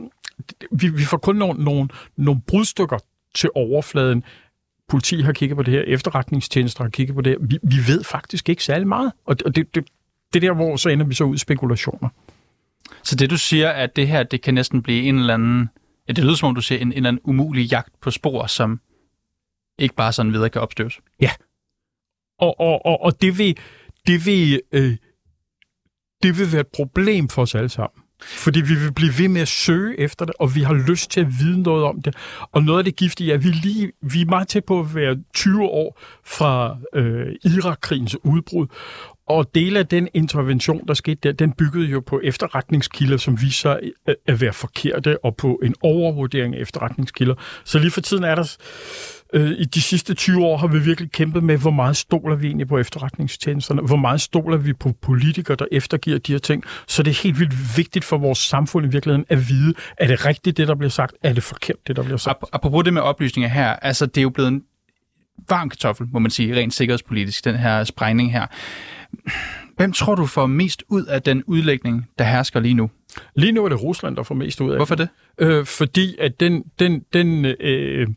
Vi, 0.72 0.88
vi 0.88 1.04
får 1.04 1.18
kun 1.18 1.36
nogle, 1.36 1.64
nogle, 1.64 1.90
nogle 2.16 2.42
brudstykker 2.48 2.98
til 3.36 3.50
overfladen. 3.56 4.24
Politi 4.88 5.22
har 5.22 5.34
kigget 5.34 5.58
på 5.58 5.64
det 5.64 5.74
her, 5.74 5.82
efterretningstjenester 5.82 6.84
har 6.84 6.90
kigget 6.90 7.16
på 7.16 7.22
det 7.22 7.32
her. 7.32 7.48
Vi, 7.48 7.60
vi 7.64 7.78
ved 7.88 8.04
faktisk 8.04 8.50
ikke 8.50 8.64
særlig 8.64 8.88
meget. 8.88 9.12
Og 9.26 9.40
det, 9.40 9.56
det, 9.56 9.76
det, 9.76 9.86
det 10.34 10.44
er 10.44 10.50
der, 10.50 10.56
hvor 10.56 10.76
så 10.76 10.90
ender 10.90 11.06
vi 11.06 11.14
så 11.14 11.24
ud 11.24 11.36
i 11.36 11.38
spekulationer. 11.38 12.10
Så 13.04 13.16
det 13.16 13.30
du 13.30 13.38
siger, 13.38 13.70
at 13.70 13.96
det 13.96 14.08
her, 14.08 14.24
det 14.24 14.42
kan 14.42 14.54
næsten 14.54 14.82
blive 14.82 15.04
en 15.04 15.20
eller 15.20 15.34
anden... 15.34 15.70
Ja, 16.08 16.14
det 16.14 16.24
lyder 16.24 16.36
som 16.36 16.50
om, 16.50 16.56
du 16.56 16.62
siger 16.62 16.80
en, 16.80 16.88
en 16.88 16.94
eller 16.94 17.10
anden 17.10 17.22
umulig 17.24 17.72
jagt 17.72 18.02
på 18.02 18.12
spor, 18.12 18.48
som 18.48 18.80
ikke 19.80 19.96
bare 19.96 20.14
sådan 20.14 20.34
videre 20.34 20.50
kan 20.50 20.62
opstøves. 20.62 21.00
Ja. 21.22 21.32
Og, 22.40 22.60
og, 22.60 22.86
og, 22.86 23.02
og 23.02 23.22
det 23.22 23.38
vil, 23.38 23.58
det 24.08 24.26
vil 24.26 24.62
øh, 24.72 24.98
det 26.24 26.38
vil 26.40 26.52
være 26.52 26.62
et 26.62 26.68
problem 26.68 27.30
for 27.30 27.42
os 27.42 27.56
alle 27.56 27.70
sammen. 27.70 28.03
Fordi 28.26 28.62
vi 28.62 28.76
vil 28.76 28.94
blive 28.94 29.14
ved 29.18 29.28
med 29.28 29.42
at 29.42 29.48
søge 29.48 30.00
efter 30.00 30.26
det, 30.26 30.36
og 30.40 30.56
vi 30.56 30.62
har 30.62 30.74
lyst 30.74 31.12
til 31.12 31.22
at 31.22 31.28
vide 31.40 31.62
noget 31.62 31.84
om 31.84 32.02
det. 32.02 32.16
Og 32.52 32.64
noget 32.64 32.80
af 32.80 32.86
det 32.86 32.96
giftige 32.96 33.32
er, 33.32 33.36
at 33.36 33.44
vi, 33.44 33.50
lige, 33.50 33.92
vi 34.02 34.22
er 34.22 34.26
meget 34.26 34.48
tæt 34.48 34.66
på 34.66 34.80
at 34.80 34.96
være 34.96 35.18
20 35.34 35.64
år 35.64 36.00
fra 36.26 36.78
øh, 36.96 37.36
Irakkrigens 37.44 38.18
udbrud. 38.24 38.68
Og 39.28 39.56
dele 39.56 39.80
af 39.80 39.88
den 39.88 40.08
intervention, 40.14 40.88
der 40.88 40.94
skete 40.94 41.20
der, 41.24 41.32
den 41.32 41.52
byggede 41.52 41.86
jo 41.86 42.00
på 42.00 42.20
efterretningskilder, 42.24 43.18
som 43.18 43.42
viser 43.42 43.80
øh, 44.08 44.16
at 44.28 44.42
være 44.42 44.54
forkerte, 44.54 45.26
og 45.26 45.36
på 45.36 45.60
en 45.64 45.76
overvurdering 45.82 46.56
af 46.56 46.60
efterretningskilder. 46.60 47.36
Så 47.64 47.80
lige 47.80 47.92
for 47.92 48.02
tiden 48.02 48.24
er 48.24 48.36
der 48.36 48.58
øh, 49.34 49.52
i 49.52 49.66
de 49.66 49.82
sidste 49.82 50.14
20 50.14 50.46
år 50.46 50.58
har 50.58 50.68
vi 50.68 50.80
virkelig 50.80 51.12
kæmpet 51.12 51.44
med, 51.44 51.58
hvor 51.58 51.72
meget 51.72 51.98
stoler 51.98 52.36
vi 52.36 52.48
egentlig 52.48 52.68
på 52.68 52.78
efterretningstjenesterne, 52.78 53.82
hvor 53.82 53.96
meget 53.96 54.22
stoler 54.22 54.58
vi 54.58 54.74
på 54.74 54.92
politikere, 55.02 55.56
der 55.56 55.66
eftergiver 55.72 56.18
de 56.18 56.32
her 56.32 56.40
ting. 56.40 56.64
Så 56.88 57.04
det 57.04 57.12
er 57.12 57.24
helt 57.24 57.40
vildt 57.40 57.78
vigtigt 57.78 58.06
for 58.06 58.18
vores 58.18 58.38
samfund 58.40 58.86
i 58.86 58.90
virkeligheden 58.90 59.26
at 59.30 59.50
vide, 59.50 59.74
er 59.98 60.08
det 60.08 60.26
rigtigt, 60.26 60.58
det 60.58 60.68
der 60.68 60.76
bliver 60.76 60.90
sagt, 60.90 61.16
er 61.24 61.34
det 61.34 61.44
forkert, 61.44 61.88
det 61.88 61.96
der 61.96 62.04
bliver 62.04 62.18
sagt. 62.18 62.44
Apropos 62.54 62.84
det 62.84 62.94
med 62.94 63.02
oplysninger 63.02 63.50
her, 63.50 63.74
altså 63.74 64.06
det 64.06 64.18
er 64.18 64.22
jo 64.22 64.30
blevet 64.30 64.48
en 64.48 64.64
varm 65.50 65.70
kartoffel, 65.70 66.08
må 66.12 66.20
man 66.20 66.32
sige, 66.32 66.56
rent 66.56 66.74
sikkerhedspolitisk, 66.74 67.46
den 67.46 67.56
her 67.56 67.84
sprængning 67.84 68.32
her. 68.32 68.48
Hvem 69.78 69.92
tror 69.92 70.16
du 70.16 70.26
får 70.26 70.46
mest 70.46 70.84
ud 70.88 71.06
af 71.06 71.22
den 71.22 71.44
udlægning, 71.44 72.10
der 72.18 72.24
hersker 72.26 72.60
lige 72.60 72.74
nu? 72.74 72.90
Lige 73.36 73.52
nu 73.52 73.66
er 73.66 73.70
det 73.70 73.84
Rusland, 73.84 74.16
der 74.16 74.24
får 74.24 74.36
mest 74.36 74.62
ud 74.62 74.72
af 74.72 74.78
Hvorfor 74.78 74.96
det? 74.96 75.08
Øh, 75.38 75.66
fordi 75.66 76.16
at 76.20 76.40
den, 76.40 76.64
den, 76.80 77.04
den 77.14 77.46
øh, 77.46 78.08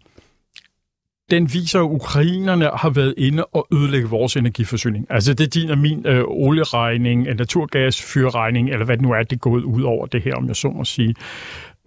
den 1.31 1.55
viser, 1.55 1.81
at 1.81 1.85
ukrainerne 1.85 2.71
har 2.75 2.91
været 2.91 3.15
inde 3.19 3.45
og 3.45 3.67
ødelægge 3.73 4.09
vores 4.09 4.37
energiforsyning. 4.37 5.07
Altså 5.11 5.35
det 5.35 5.47
er 5.47 5.61
din 5.61 5.71
og 5.71 5.79
min 5.79 6.07
øh, 6.07 6.25
olieregning, 6.27 7.27
øh, 7.27 7.31
en 7.31 7.37
naturgasfyrregning, 7.37 8.71
eller 8.71 8.85
hvad 8.85 8.97
det 8.97 9.03
nu 9.03 9.13
er, 9.13 9.23
det 9.23 9.33
er 9.33 9.41
gået 9.41 9.63
ud 9.63 9.83
over 9.83 10.07
det 10.07 10.23
her, 10.23 10.35
om 10.35 10.49
jeg 10.49 10.57
så 10.57 10.69
må 10.69 10.85
sige. 10.85 11.15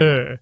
Øh, 0.02 0.38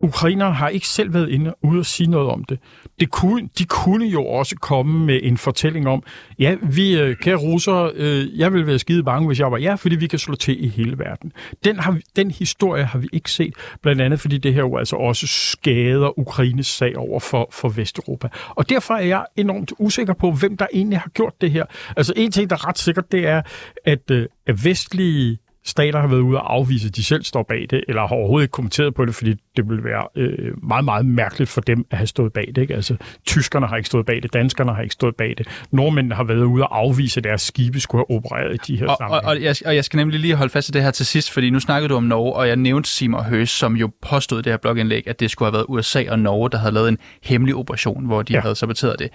Ukrainerne 0.00 0.54
har 0.54 0.68
ikke 0.68 0.88
selv 0.88 1.14
været 1.14 1.28
inde 1.28 1.54
ude 1.62 1.78
og 1.78 1.86
sige 1.86 2.10
noget 2.10 2.30
om 2.30 2.44
det. 2.44 2.58
det 3.00 3.10
kunne, 3.10 3.48
de 3.58 3.64
kunne 3.64 4.06
jo 4.06 4.26
også 4.26 4.56
komme 4.56 5.06
med 5.06 5.20
en 5.22 5.36
fortælling 5.36 5.88
om, 5.88 6.02
ja, 6.38 6.56
vi, 6.62 6.98
øh, 6.98 7.16
kære 7.16 7.36
russere, 7.36 7.90
øh, 7.94 8.38
jeg 8.38 8.52
vil 8.52 8.66
være 8.66 8.78
skide 8.78 9.02
bange, 9.02 9.26
hvis 9.26 9.40
jeg 9.40 9.52
var 9.52 9.58
jer, 9.58 9.76
fordi 9.76 9.96
vi 9.96 10.06
kan 10.06 10.18
slå 10.18 10.34
til 10.34 10.64
i 10.64 10.68
hele 10.68 10.98
verden. 10.98 11.32
Den, 11.64 11.78
har, 11.78 11.98
den 12.16 12.30
historie 12.30 12.84
har 12.84 12.98
vi 12.98 13.08
ikke 13.12 13.30
set, 13.30 13.54
blandt 13.82 14.02
andet 14.02 14.20
fordi 14.20 14.38
det 14.38 14.54
her 14.54 14.60
jo 14.60 14.76
altså 14.76 14.96
også 14.96 15.26
skader 15.26 16.18
Ukraines 16.18 16.66
sag 16.66 16.96
over 16.96 17.20
for, 17.20 17.48
for 17.52 17.68
Vesteuropa. 17.68 18.28
Og 18.48 18.68
derfor 18.68 18.94
er 18.94 19.06
jeg 19.06 19.26
enormt 19.36 19.72
usikker 19.78 20.14
på, 20.14 20.30
hvem 20.30 20.56
der 20.56 20.66
egentlig 20.72 20.98
har 20.98 21.10
gjort 21.10 21.40
det 21.40 21.50
her. 21.50 21.64
Altså 21.96 22.12
en 22.16 22.32
ting, 22.32 22.50
der 22.50 22.56
er 22.56 22.68
ret 22.68 22.78
sikkert, 22.78 23.12
det 23.12 23.26
er, 23.26 23.42
at, 23.84 24.10
øh, 24.10 24.26
at 24.46 24.64
vestlige 24.64 25.38
stater 25.66 26.00
har 26.00 26.06
været 26.06 26.20
ude 26.20 26.40
og 26.40 26.54
afvise, 26.54 26.88
at 26.88 26.96
de 26.96 27.04
selv 27.04 27.24
står 27.24 27.42
bag 27.42 27.66
det, 27.70 27.84
eller 27.88 28.06
har 28.06 28.14
overhovedet 28.14 28.44
ikke 28.44 28.52
kommenteret 28.52 28.94
på 28.94 29.04
det, 29.04 29.14
fordi 29.14 29.34
det 29.56 29.68
vil 29.68 29.84
være 29.84 30.08
øh, 30.16 30.52
meget, 30.62 30.84
meget 30.84 31.06
mærkeligt 31.06 31.50
for 31.50 31.60
dem 31.60 31.86
at 31.90 31.98
have 31.98 32.06
stået 32.06 32.32
bag 32.32 32.52
det. 32.54 32.62
Ikke? 32.62 32.74
Altså, 32.74 32.96
tyskerne 33.26 33.66
har 33.66 33.76
ikke 33.76 33.86
stået 33.86 34.06
bag 34.06 34.22
det, 34.22 34.32
danskerne 34.32 34.74
har 34.74 34.82
ikke 34.82 34.92
stået 34.92 35.16
bag 35.16 35.34
det. 35.38 35.48
Nordmændene 35.70 36.14
har 36.14 36.24
været 36.24 36.44
ude 36.44 36.62
og 36.62 36.78
afvise, 36.78 37.20
at 37.20 37.24
deres 37.24 37.42
skibe 37.42 37.80
skulle 37.80 38.04
have 38.08 38.16
opereret 38.16 38.54
i 38.54 38.72
de 38.72 38.78
her 38.78 38.86
og, 38.88 38.96
og, 39.10 39.20
og, 39.24 39.42
jeg, 39.42 39.56
og 39.66 39.76
jeg 39.76 39.84
skal 39.84 39.96
nemlig 39.96 40.20
lige 40.20 40.34
holde 40.34 40.50
fast 40.50 40.68
i 40.68 40.72
det 40.72 40.82
her 40.82 40.90
til 40.90 41.06
sidst, 41.06 41.30
fordi 41.30 41.50
nu 41.50 41.60
snakkede 41.60 41.88
du 41.88 41.96
om 41.96 42.04
Norge, 42.04 42.32
og 42.32 42.48
jeg 42.48 42.56
nævnte 42.56 42.90
Simon 42.90 43.24
Høs, 43.24 43.50
som 43.50 43.76
jo 43.76 43.90
påstod 44.02 44.42
det 44.42 44.52
her 44.52 44.56
blogindlæg, 44.56 45.08
at 45.08 45.20
det 45.20 45.30
skulle 45.30 45.46
have 45.46 45.52
været 45.52 45.66
USA 45.68 46.04
og 46.08 46.18
Norge, 46.18 46.50
der 46.50 46.58
havde 46.58 46.74
lavet 46.74 46.88
en 46.88 46.98
hemmelig 47.22 47.54
operation, 47.54 48.06
hvor 48.06 48.22
de 48.22 48.32
ja. 48.32 48.40
havde 48.40 48.54
saboteret 48.54 48.98
det. 48.98 49.10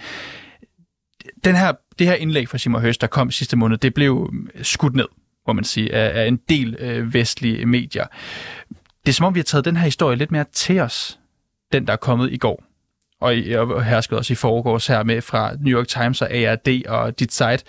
Den 1.43 1.55
her, 1.55 1.71
det 1.99 2.07
her 2.07 2.13
indlæg 2.13 2.49
fra 2.49 2.57
Simon 2.57 2.81
Høs, 2.81 2.97
der 2.97 3.07
kom 3.07 3.31
sidste 3.31 3.57
måned, 3.57 3.77
det 3.77 3.93
blev 3.93 4.33
skudt 4.61 4.95
ned 4.95 5.05
må 5.47 5.53
man 5.53 5.63
sige, 5.63 5.93
af, 5.93 6.23
af 6.23 6.27
en 6.27 6.39
del 6.49 6.75
øh, 6.79 7.13
vestlige 7.13 7.65
medier. 7.65 8.05
Det 9.05 9.11
er 9.11 9.13
som 9.13 9.25
om, 9.25 9.35
vi 9.35 9.39
har 9.39 9.43
taget 9.43 9.65
den 9.65 9.75
her 9.75 9.83
historie 9.83 10.17
lidt 10.17 10.31
mere 10.31 10.45
til 10.53 10.79
os, 10.79 11.19
den 11.71 11.87
der 11.87 11.93
er 11.93 11.97
kommet 11.97 12.33
i 12.33 12.37
går. 12.37 12.63
Og, 13.19 13.35
og 13.57 13.85
hersket 13.85 14.17
også 14.17 14.33
i 14.33 14.35
forgårs 14.35 14.87
her 14.87 15.03
med 15.03 15.21
fra 15.21 15.53
New 15.59 15.79
York 15.79 15.87
Times 15.87 16.21
og 16.21 16.31
ARD 16.31 16.85
og 16.87 17.19
dit 17.19 17.33
site. 17.33 17.63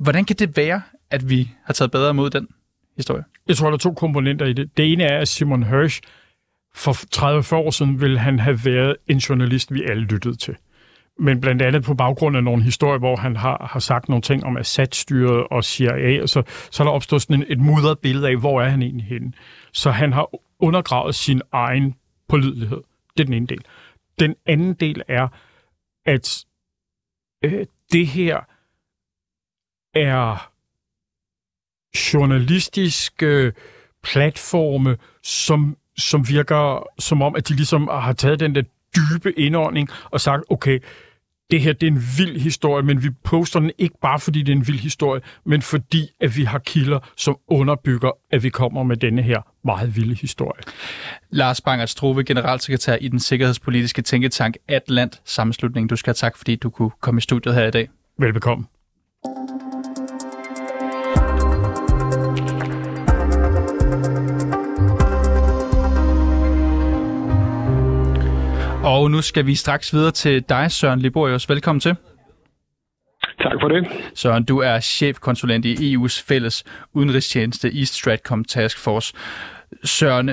Hvordan 0.00 0.24
kan 0.24 0.36
det 0.36 0.56
være, 0.56 0.82
at 1.10 1.30
vi 1.30 1.50
har 1.64 1.74
taget 1.74 1.90
bedre 1.90 2.10
imod 2.10 2.30
den 2.30 2.48
historie? 2.96 3.24
Jeg 3.48 3.56
tror, 3.56 3.66
der 3.66 3.74
er 3.74 3.78
to 3.78 3.92
komponenter 3.92 4.46
i 4.46 4.52
det. 4.52 4.76
Det 4.76 4.92
ene 4.92 5.04
er, 5.04 5.18
at 5.18 5.28
Simon 5.28 5.62
Hirsch 5.62 6.00
for 6.74 6.96
30 7.10 7.56
år 7.56 7.70
siden 7.70 8.00
ville 8.00 8.18
han 8.18 8.38
have 8.38 8.60
været 8.64 8.96
en 9.06 9.18
journalist, 9.18 9.74
vi 9.74 9.82
alle 9.82 10.02
lyttede 10.02 10.36
til 10.36 10.56
men 11.18 11.40
blandt 11.40 11.62
andet 11.62 11.84
på 11.84 11.94
baggrund 11.94 12.36
af 12.36 12.44
nogle 12.44 12.62
historier, 12.62 12.98
hvor 12.98 13.16
han 13.16 13.36
har, 13.36 13.68
har 13.70 13.80
sagt 13.80 14.08
nogle 14.08 14.22
ting 14.22 14.44
om 14.44 14.56
Assad-styret 14.56 15.46
og 15.50 15.64
CIA, 15.64 16.22
og 16.22 16.28
så, 16.28 16.42
så 16.70 16.82
er 16.82 16.84
der 16.86 16.92
opstået 16.92 17.22
sådan 17.22 17.36
en, 17.36 17.44
et 17.48 17.60
mudret 17.60 17.98
billede 17.98 18.28
af, 18.28 18.36
hvor 18.36 18.62
er 18.62 18.68
han 18.68 18.82
egentlig 18.82 19.06
henne. 19.06 19.32
Så 19.72 19.90
han 19.90 20.12
har 20.12 20.28
undergravet 20.58 21.14
sin 21.14 21.42
egen 21.52 21.94
pålidelighed. 22.28 22.82
Det 23.16 23.20
er 23.20 23.24
den 23.24 23.34
ene 23.34 23.46
del. 23.46 23.64
Den 24.18 24.34
anden 24.46 24.74
del 24.74 25.02
er, 25.08 25.28
at 26.06 26.44
øh, 27.44 27.66
det 27.92 28.06
her 28.06 28.40
er 29.94 30.50
journalistiske 32.12 33.52
platforme, 34.02 34.96
som, 35.22 35.76
som 35.96 36.28
virker 36.28 36.86
som 36.98 37.22
om, 37.22 37.36
at 37.36 37.48
de 37.48 37.54
ligesom 37.54 37.88
har 37.88 38.12
taget 38.12 38.40
den 38.40 38.54
der 38.54 38.62
dybe 38.96 39.38
indånding 39.38 39.88
og 40.10 40.20
sagt, 40.20 40.42
okay, 40.50 40.78
det 41.50 41.60
her 41.60 41.72
det 41.72 41.86
er 41.86 41.90
en 41.90 42.02
vild 42.18 42.40
historie, 42.40 42.84
men 42.84 43.02
vi 43.02 43.10
poster 43.10 43.60
den 43.60 43.70
ikke 43.78 43.94
bare 44.02 44.20
fordi 44.20 44.42
det 44.42 44.52
er 44.52 44.56
en 44.56 44.66
vild 44.66 44.78
historie, 44.78 45.22
men 45.46 45.62
fordi 45.62 46.08
at 46.20 46.36
vi 46.36 46.44
har 46.44 46.58
kilder, 46.58 46.98
som 47.16 47.36
underbygger, 47.48 48.10
at 48.30 48.42
vi 48.42 48.48
kommer 48.48 48.82
med 48.82 48.96
denne 48.96 49.22
her 49.22 49.40
meget 49.64 49.96
vilde 49.96 50.14
historie. 50.14 50.62
Lars 51.30 51.60
Bangert 51.60 51.90
Strove, 51.90 52.24
generalsekretær 52.24 52.96
i 52.96 53.08
den 53.08 53.20
sikkerhedspolitiske 53.20 54.02
tænketank 54.02 54.56
Atlant 54.68 55.20
Sammenslutning. 55.24 55.90
Du 55.90 55.96
skal 55.96 56.10
have 56.10 56.14
tak, 56.14 56.36
fordi 56.36 56.56
du 56.56 56.70
kunne 56.70 56.90
komme 57.00 57.18
i 57.18 57.20
studiet 57.20 57.54
her 57.54 57.66
i 57.66 57.70
dag. 57.70 57.88
Velbekomme. 58.18 58.66
Og 68.86 69.10
nu 69.10 69.22
skal 69.22 69.46
vi 69.46 69.54
straks 69.54 69.94
videre 69.94 70.10
til 70.10 70.48
dig, 70.48 70.70
Søren 70.70 71.00
Liborius. 71.00 71.50
Velkommen 71.50 71.80
til. 71.80 71.94
Tak 73.40 73.56
for 73.60 73.68
det. 73.68 73.86
Søren, 74.14 74.44
du 74.44 74.58
er 74.58 74.80
chefkonsulent 74.80 75.64
i 75.64 75.94
EU's 75.94 76.24
fælles 76.28 76.64
udenrigstjeneste 76.94 77.68
East 77.78 77.94
Stratcom 77.94 78.44
Task 78.44 78.84
Force. 78.84 79.14
Søren, 79.84 80.30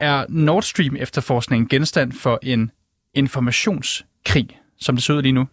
er 0.00 0.26
Nord 0.28 0.62
Stream 0.62 0.96
efterforskningen 0.96 1.68
genstand 1.68 2.12
for 2.22 2.38
en 2.42 2.70
informationskrig, 3.14 4.48
som 4.80 4.94
det 4.94 5.04
ser 5.04 5.14
ud 5.14 5.22
lige 5.22 5.32
nu? 5.32 5.44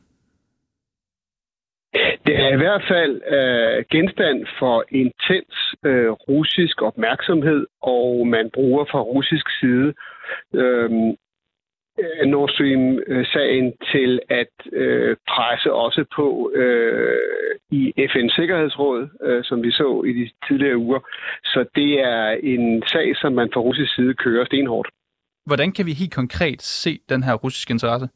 Det 2.25 2.35
er 2.45 2.53
i 2.53 2.57
hvert 2.63 2.83
fald 2.91 3.21
øh, 3.37 3.85
genstand 3.91 4.45
for 4.59 4.83
intens 4.91 5.55
øh, 5.85 6.09
russisk 6.09 6.81
opmærksomhed, 6.81 7.65
og 7.81 8.27
man 8.27 8.49
bruger 8.53 8.85
fra 8.91 8.99
russisk 8.99 9.45
side 9.59 9.93
Øh, 10.53 10.89
Nord 12.25 12.49
Stream-sagen 12.49 13.73
til 13.91 14.19
at 14.29 14.53
øh, 14.73 15.15
presse 15.27 15.73
også 15.73 16.05
på 16.15 16.51
øh, 16.55 17.17
i 17.71 17.93
FN's 17.97 18.35
Sikkerhedsråd, 18.35 19.09
øh, 19.23 19.43
som 19.43 19.63
vi 19.63 19.71
så 19.71 20.03
i 20.07 20.13
de 20.13 20.29
tidligere 20.47 20.77
uger. 20.77 20.99
Så 21.43 21.65
det 21.75 21.91
er 22.01 22.27
en 22.43 22.83
sag, 22.87 23.15
som 23.15 23.33
man 23.33 23.49
fra 23.53 23.61
russisk 23.61 23.95
side 23.95 24.13
kører 24.13 24.45
stenhårdt. 24.45 24.89
Hvordan 25.45 25.71
kan 25.71 25.85
vi 25.85 25.93
helt 25.93 26.13
konkret 26.13 26.61
se 26.61 26.99
den 27.09 27.23
her 27.23 27.33
russiske 27.33 27.71
interesse? 27.71 28.07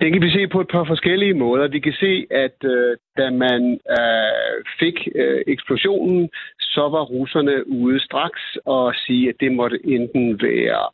Det 0.00 0.12
kan 0.12 0.22
vi 0.22 0.30
se 0.30 0.48
på 0.48 0.60
et 0.60 0.68
par 0.68 0.84
forskellige 0.84 1.34
måder. 1.34 1.68
Vi 1.68 1.80
kan 1.80 1.92
se, 1.92 2.26
at 2.30 2.58
øh, 2.64 2.96
da 3.16 3.30
man 3.30 3.62
øh, 3.98 4.64
fik 4.80 5.08
øh, 5.14 5.40
eksplosionen, 5.46 6.30
så 6.60 6.80
var 6.80 7.02
russerne 7.02 7.68
ude 7.68 8.00
straks 8.00 8.42
og 8.64 8.94
sige, 8.94 9.28
at 9.28 9.34
det 9.40 9.52
måtte 9.52 9.78
enten 9.84 10.42
være 10.42 10.88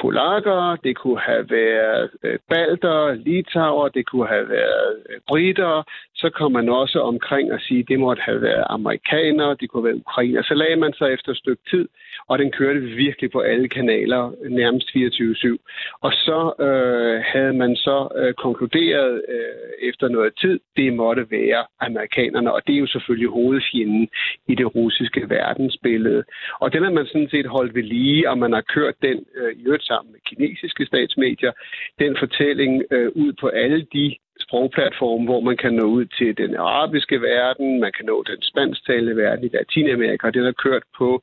polakker, 0.00 0.76
det 0.84 0.96
kunne 0.96 1.20
have 1.20 1.50
været 1.50 2.10
øh, 2.22 2.38
balter, 2.48 3.14
litauer, 3.14 3.88
det 3.88 4.06
kunne 4.06 4.28
have 4.28 4.48
været 4.48 5.02
øh, 5.10 5.20
britter. 5.28 5.82
Så 6.22 6.30
kom 6.30 6.52
man 6.52 6.68
også 6.68 6.98
omkring 7.00 7.52
og 7.52 7.60
sige, 7.60 7.80
at 7.80 7.88
det 7.88 8.00
måtte 8.00 8.22
have 8.22 8.42
været 8.42 8.64
amerikanere, 8.66 9.56
det 9.60 9.68
kunne 9.68 9.82
have 9.82 9.88
været 9.88 10.02
ukrainer. 10.04 10.42
Så 10.42 10.54
lagde 10.54 10.76
man 10.76 10.92
sig 10.92 11.12
efter 11.12 11.30
et 11.32 11.38
stykke 11.38 11.62
tid, 11.70 11.88
og 12.28 12.38
den 12.38 12.50
kørte 12.50 12.80
virkelig 12.80 13.30
på 13.30 13.40
alle 13.40 13.68
kanaler, 13.68 14.22
nærmest 14.48 14.88
24-7. 14.88 15.56
Og 16.00 16.12
så 16.12 16.40
øh, 16.66 17.22
havde 17.32 17.52
man 17.52 17.76
så 17.76 18.08
øh, 18.16 18.34
konkluderet 18.34 19.22
øh, 19.28 19.88
efter 19.88 20.08
noget 20.08 20.32
tid, 20.40 20.60
det 20.76 20.92
måtte 20.92 21.30
være 21.30 21.64
amerikanerne, 21.80 22.52
og 22.52 22.60
det 22.66 22.74
er 22.74 22.78
jo 22.78 22.86
selvfølgelig 22.86 23.28
hovedfjenden 23.28 24.08
i 24.48 24.54
det 24.54 24.74
russiske 24.74 25.30
verdensbillede. 25.30 26.24
Og 26.60 26.72
den 26.72 26.82
har 26.82 26.90
man 26.90 27.06
sådan 27.06 27.30
set 27.30 27.46
holdt 27.46 27.74
ved 27.74 27.82
lige, 27.82 28.30
og 28.30 28.38
man 28.38 28.52
har 28.52 28.64
kørt 28.74 28.94
den 29.02 29.24
øh, 29.36 29.52
i 29.56 29.64
øvrigt 29.66 29.86
sammen 29.86 30.12
med 30.12 30.20
kinesiske 30.28 30.86
statsmedier, 30.86 31.52
den 31.98 32.16
fortælling 32.18 32.82
øh, 32.90 33.08
ud 33.14 33.32
på 33.40 33.46
alle 33.48 33.86
de 33.92 34.16
sprogplatform, 34.40 35.24
hvor 35.24 35.40
man 35.40 35.56
kan 35.56 35.72
nå 35.72 35.84
ud 35.84 36.04
til 36.18 36.36
den 36.36 36.56
arabiske 36.56 37.20
verden, 37.20 37.80
man 37.80 37.92
kan 37.96 38.06
nå 38.06 38.24
den 38.26 38.42
spansktalende 38.42 39.16
verden 39.16 39.44
i 39.44 39.50
Latinamerika, 39.56 40.26
og 40.26 40.34
det 40.34 40.46
er 40.46 40.52
kørt 40.52 40.82
på 40.98 41.22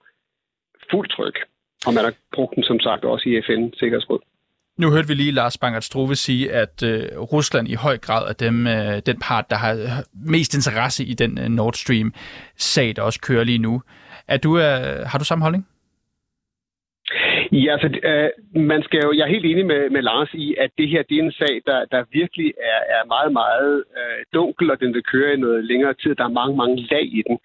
fuld 0.92 1.10
tryk. 1.10 1.38
Og 1.86 1.94
man 1.94 2.04
har 2.04 2.14
brugt 2.36 2.56
den 2.56 2.64
som 2.64 2.80
sagt 2.80 3.06
også 3.06 3.30
i 3.30 3.42
FN-sikkerhedsråd. 3.42 4.20
Nu 4.78 4.92
hørte 4.92 5.08
vi 5.08 5.14
lige 5.14 5.32
Lars 5.32 5.58
Bangert 5.58 5.84
Struve 5.84 6.16
sige, 6.16 6.52
at 6.52 6.84
øh, 6.84 7.02
Rusland 7.34 7.68
i 7.68 7.74
høj 7.74 7.98
grad 7.98 8.30
er 8.30 8.34
dem, 8.34 8.68
øh, 8.68 9.02
den 9.06 9.20
part, 9.20 9.50
der 9.50 9.56
har 9.56 10.04
mest 10.26 10.54
interesse 10.56 11.06
i 11.06 11.14
den 11.14 11.40
øh, 11.40 11.50
Nord 11.50 11.74
Stream-sag, 11.74 12.96
der 12.96 13.02
også 13.02 13.20
kører 13.22 13.44
lige 13.44 13.58
nu. 13.58 13.82
Er 14.28 14.38
du, 14.38 14.58
øh, 14.58 15.06
har 15.06 15.18
du 15.20 15.26
samme 15.26 15.44
holdning? 15.44 15.68
Ja, 17.52 17.72
altså, 17.72 18.00
øh, 18.10 18.30
man 18.62 18.84
skal 18.84 19.00
jo, 19.04 19.12
jeg 19.14 19.24
er 19.24 19.36
helt 19.36 19.46
enig 19.46 19.66
med, 19.66 19.90
med 19.90 20.02
Lars 20.02 20.34
i, 20.34 20.56
at 20.58 20.72
det 20.78 20.88
her 20.90 21.02
det 21.04 21.18
er 21.18 21.24
en 21.24 21.32
sag, 21.32 21.62
der, 21.66 21.86
der 21.92 22.04
virkelig 22.12 22.54
er, 22.74 22.82
er 22.98 23.04
meget, 23.08 23.32
meget 23.32 23.84
øh, 23.98 24.20
dunkel, 24.34 24.72
og 24.72 24.80
den 24.80 24.94
vil 24.94 25.04
køre 25.04 25.34
i 25.34 25.40
noget 25.40 25.66
længere 25.66 25.94
tid. 25.94 26.16
Der 26.16 26.24
er 26.24 26.40
mange, 26.42 26.58
mange 26.58 26.88
lag 26.92 27.06
i 27.20 27.22
den. 27.30 27.38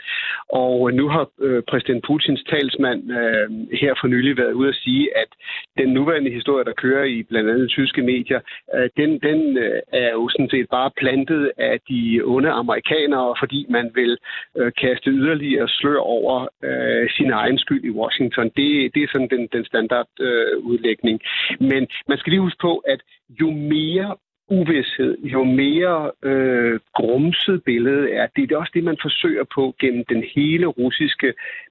Og 0.49 0.95
nu 0.95 1.09
har 1.09 1.29
øh, 1.41 1.63
præsident 1.71 2.05
Putins 2.07 2.43
talsmand 2.51 3.03
øh, 3.19 3.47
her 3.81 3.95
for 4.01 4.07
nylig 4.07 4.37
været 4.37 4.53
ude 4.53 4.69
at 4.69 4.81
sige, 4.85 5.17
at 5.17 5.31
den 5.79 5.89
nuværende 5.89 6.31
historie, 6.31 6.65
der 6.65 6.73
kører 6.85 7.05
i 7.05 7.23
blandt 7.23 7.51
andet 7.51 7.69
tyske 7.69 8.03
medier, 8.03 8.41
øh, 8.75 8.89
den, 8.97 9.11
den 9.19 9.59
øh, 9.59 9.81
er 9.93 10.11
jo 10.11 10.29
sådan 10.29 10.51
set 10.51 10.67
bare 10.71 10.91
plantet 10.97 11.53
af 11.59 11.81
de 11.89 12.21
onde 12.25 12.51
amerikanere, 12.51 13.35
fordi 13.39 13.67
man 13.69 13.91
vil 13.95 14.19
øh, 14.57 14.73
kaste 14.81 15.11
yderligere 15.11 15.69
slør 15.69 15.99
over 15.99 16.49
øh, 16.65 17.11
sin 17.17 17.31
egen 17.31 17.59
skyld 17.59 17.85
i 17.85 17.91
Washington. 17.91 18.45
Det, 18.57 18.95
det 18.95 19.03
er 19.03 19.09
sådan 19.13 19.29
den, 19.29 19.49
den 19.53 19.65
standard 19.65 19.94
standardudlægning. 19.95 21.21
Øh, 21.23 21.67
Men 21.71 21.83
man 22.09 22.19
skal 22.19 22.31
lige 22.31 22.41
huske 22.41 22.61
på, 22.61 22.73
at 22.77 23.01
jo 23.41 23.51
mere 23.51 24.17
uvidshed, 24.49 25.13
jo 25.35 25.45
mere 25.45 26.11
øh, 26.31 26.81
grumset 26.95 27.63
billede 27.65 28.11
er, 28.11 28.27
det 28.37 28.53
er 28.53 28.57
også 28.57 28.73
det, 28.75 28.85
man 28.85 28.99
forsøger 29.03 29.45
på 29.55 29.75
gennem 29.81 30.05
den 30.09 30.25
hele 30.35 30.67
russiske 30.67 31.29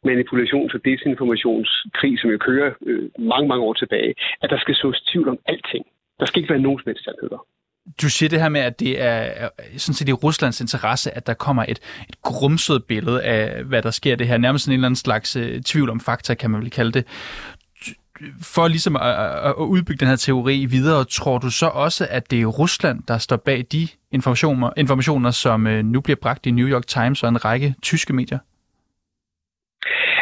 manipulations- 0.07 0.73
og 0.75 0.81
desinformationskrig, 0.85 2.19
som 2.19 2.29
jo 2.29 2.37
kører 2.37 2.71
øh, 2.85 3.09
mange, 3.19 3.47
mange 3.47 3.63
år 3.63 3.73
tilbage, 3.73 4.13
at 4.41 4.49
der 4.49 4.59
skal 4.59 4.75
sås 4.75 5.01
tvivl 5.01 5.29
om 5.29 5.39
alting. 5.45 5.85
Der 6.19 6.25
skal 6.25 6.39
ikke 6.39 6.53
være 6.53 6.65
nogen 6.67 6.79
som 6.83 6.95
sandheder. 6.95 7.45
Du 8.01 8.09
siger 8.09 8.29
det 8.29 8.41
her 8.41 8.49
med, 8.49 8.61
at 8.61 8.79
det 8.79 9.01
er 9.01 9.49
sådan 9.77 9.93
set 9.93 10.09
i 10.09 10.13
Ruslands 10.13 10.61
interesse, 10.61 11.17
at 11.17 11.27
der 11.27 11.33
kommer 11.33 11.63
et, 11.63 11.79
et 12.09 12.21
grumset 12.21 12.83
billede 12.87 13.23
af, 13.23 13.63
hvad 13.63 13.81
der 13.81 13.91
sker 13.91 14.15
det 14.15 14.27
her. 14.27 14.37
Nærmest 14.37 14.67
en 14.67 14.73
eller 14.73 14.87
anden 14.87 14.95
slags 14.95 15.35
øh, 15.35 15.61
tvivl 15.61 15.89
om 15.89 15.99
fakta, 15.99 16.33
kan 16.33 16.51
man 16.51 16.61
vel 16.61 16.71
kalde 16.71 16.91
det 16.91 17.05
for 18.55 18.67
ligesom 18.67 18.95
at, 18.95 19.13
at 19.49 19.53
udbygge 19.75 19.99
den 19.99 20.07
her 20.07 20.15
teori 20.15 20.65
videre, 20.65 21.03
tror 21.03 21.37
du 21.37 21.49
så 21.51 21.67
også, 21.73 22.07
at 22.09 22.31
det 22.31 22.41
er 22.41 22.45
Rusland, 22.45 23.03
der 23.07 23.17
står 23.17 23.37
bag 23.37 23.65
de 23.71 23.87
informationer, 24.11 24.69
informationer 24.77 25.31
som 25.31 25.67
øh, 25.67 25.85
nu 25.85 26.01
bliver 26.01 26.17
bragt 26.21 26.45
i 26.45 26.51
New 26.51 26.67
York 26.67 26.87
Times 26.87 27.23
og 27.23 27.29
en 27.29 27.45
række 27.45 27.75
tyske 27.81 28.13
medier? 28.13 28.39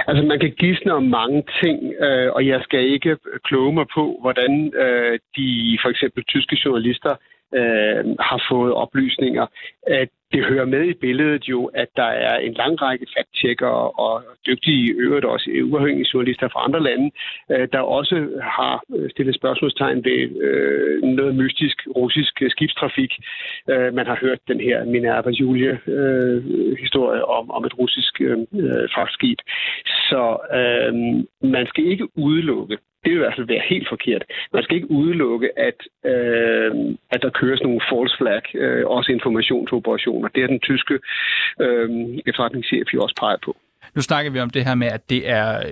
Altså, 0.08 0.24
man 0.26 0.40
kan 0.40 0.54
gisne 0.58 0.94
om 0.94 1.04
mange 1.04 1.44
ting, 1.64 1.94
øh, 2.06 2.32
og 2.36 2.48
jeg 2.48 2.60
skal 2.64 2.84
ikke 2.96 3.18
kloge 3.44 3.74
mig 3.74 3.86
på, 3.94 4.18
hvordan 4.22 4.74
øh, 4.84 5.20
de 5.38 5.78
for 5.84 5.90
eksempel 5.90 6.24
tyske 6.24 6.58
journalister 6.66 7.14
øh, 7.60 8.02
har 8.20 8.40
fået 8.52 8.74
oplysninger. 8.74 9.46
At 9.88 10.10
det 10.34 10.46
hører 10.46 10.66
med 10.66 10.84
i 10.84 10.94
billedet 10.94 11.44
jo, 11.50 11.66
at 11.66 11.88
der 11.96 12.10
er 12.28 12.38
en 12.38 12.54
lang 12.54 12.82
række 12.82 13.06
fact 13.16 13.62
og 13.98 14.24
dygtige 14.48 14.94
øvrigt 14.94 15.26
også 15.26 15.50
uafhængige 15.64 16.10
journalister 16.14 16.48
fra 16.48 16.64
andre 16.68 16.84
lande, 16.84 17.12
øh, 17.52 17.68
der 17.74 17.80
også 17.80 18.16
har 18.42 18.84
øh, 18.96 19.10
stillet 19.10 19.36
spørgsmålstegn 19.36 20.04
ved 20.06 20.22
øh, 20.48 21.04
noget 21.04 21.36
mystisk 21.36 21.88
russisk 21.96 22.42
skibstrafik. 22.50 23.12
Øh, 23.70 23.94
man 23.94 24.06
har 24.06 24.18
hørt 24.22 24.40
den 24.48 24.60
her 24.60 24.86
Minerva 24.86 25.30
Julie-historie 25.30 27.22
øh, 27.22 27.38
om, 27.38 27.52
om 27.52 27.66
et 27.66 27.78
russisk 27.80 28.22
øh, 28.22 28.38
øh, 28.54 28.88
fragtskib. 28.94 29.40
Så 30.10 30.24
øh, 30.60 30.94
man 31.56 31.66
skal 31.68 31.86
ikke 31.86 32.08
udelukke, 32.18 32.78
det 33.04 33.10
vil 33.12 33.20
i 33.20 33.24
hvert 33.24 33.38
fald 33.38 33.48
være 33.48 33.70
helt 33.70 33.88
forkert. 33.90 34.24
Man 34.54 34.64
skal 34.64 34.76
ikke 34.76 34.92
udelukke, 34.92 35.50
at, 35.70 35.80
øh, 36.12 36.72
at 37.14 37.22
der 37.22 37.30
køres 37.42 37.62
nogle 37.62 37.82
false 37.90 38.16
flag, 38.18 38.44
øh, 38.56 38.84
også 38.88 39.12
informationsoperationer. 39.12 40.28
Det 40.36 40.44
er 40.44 40.48
den 40.48 40.60
tyske 40.60 40.96
øh, 41.62 41.90
efterretningschef 42.28 42.88
jo 42.94 43.02
også 43.04 43.16
peget 43.20 43.42
på. 43.46 43.56
Nu 43.96 44.02
snakker 44.02 44.32
vi 44.32 44.40
om 44.40 44.50
det 44.50 44.66
her 44.66 44.76
med, 44.76 44.88
at 44.88 45.10
det 45.10 45.30
er, 45.30 45.64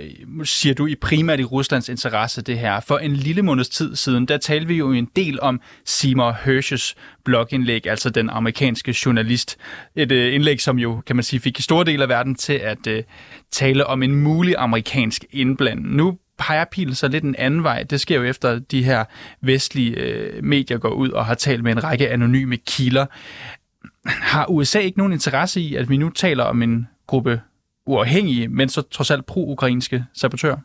siger 0.43 0.75
du, 0.75 0.87
i 0.87 0.95
primært 0.95 1.39
i 1.39 1.43
Ruslands 1.43 1.89
interesse, 1.89 2.41
det 2.41 2.57
her. 2.59 2.79
For 2.87 2.97
en 2.97 3.13
lille 3.13 3.41
måneds 3.41 3.69
tid 3.69 3.95
siden, 3.95 4.25
der 4.25 4.37
talte 4.37 4.67
vi 4.67 4.77
jo 4.77 4.91
en 4.91 5.09
del 5.15 5.39
om 5.41 5.61
Seymour 5.85 6.31
Hersh's 6.31 6.95
blogindlæg, 7.25 7.87
altså 7.87 8.09
den 8.09 8.29
amerikanske 8.29 8.95
journalist. 9.05 9.57
Et 9.95 10.11
øh, 10.11 10.33
indlæg, 10.33 10.61
som 10.61 10.79
jo, 10.79 11.01
kan 11.07 11.15
man 11.15 11.23
sige, 11.23 11.39
fik 11.39 11.57
store 11.59 11.85
dele 11.85 12.03
af 12.03 12.09
verden 12.09 12.35
til 12.35 12.53
at 12.53 12.87
øh, 12.87 13.03
tale 13.51 13.85
om 13.85 14.03
en 14.03 14.15
mulig 14.15 14.55
amerikansk 14.57 15.25
indblanding. 15.31 15.95
Nu 15.95 16.17
peger 16.39 16.65
pilen 16.71 16.95
så 16.95 17.07
lidt 17.07 17.23
en 17.23 17.35
anden 17.37 17.63
vej. 17.63 17.83
Det 17.89 17.99
sker 18.01 18.15
jo 18.15 18.23
efter 18.23 18.59
de 18.59 18.83
her 18.83 19.05
vestlige 19.41 19.95
øh, 19.95 20.43
medier 20.43 20.77
går 20.77 20.89
ud 20.89 21.09
og 21.09 21.25
har 21.25 21.35
talt 21.35 21.63
med 21.63 21.71
en 21.71 21.83
række 21.83 22.09
anonyme 22.09 22.57
kilder. 22.57 23.05
Har 24.05 24.45
USA 24.49 24.79
ikke 24.79 24.97
nogen 24.97 25.13
interesse 25.13 25.61
i, 25.61 25.75
at 25.75 25.89
vi 25.89 25.97
nu 25.97 26.09
taler 26.09 26.43
om 26.43 26.61
en 26.61 26.87
gruppe 27.07 27.41
uafhængige, 27.85 28.47
men 28.47 28.69
så 28.69 28.81
trods 28.81 29.11
alt 29.11 29.25
pro-ukrainske 29.25 30.03
sabotører? 30.13 30.57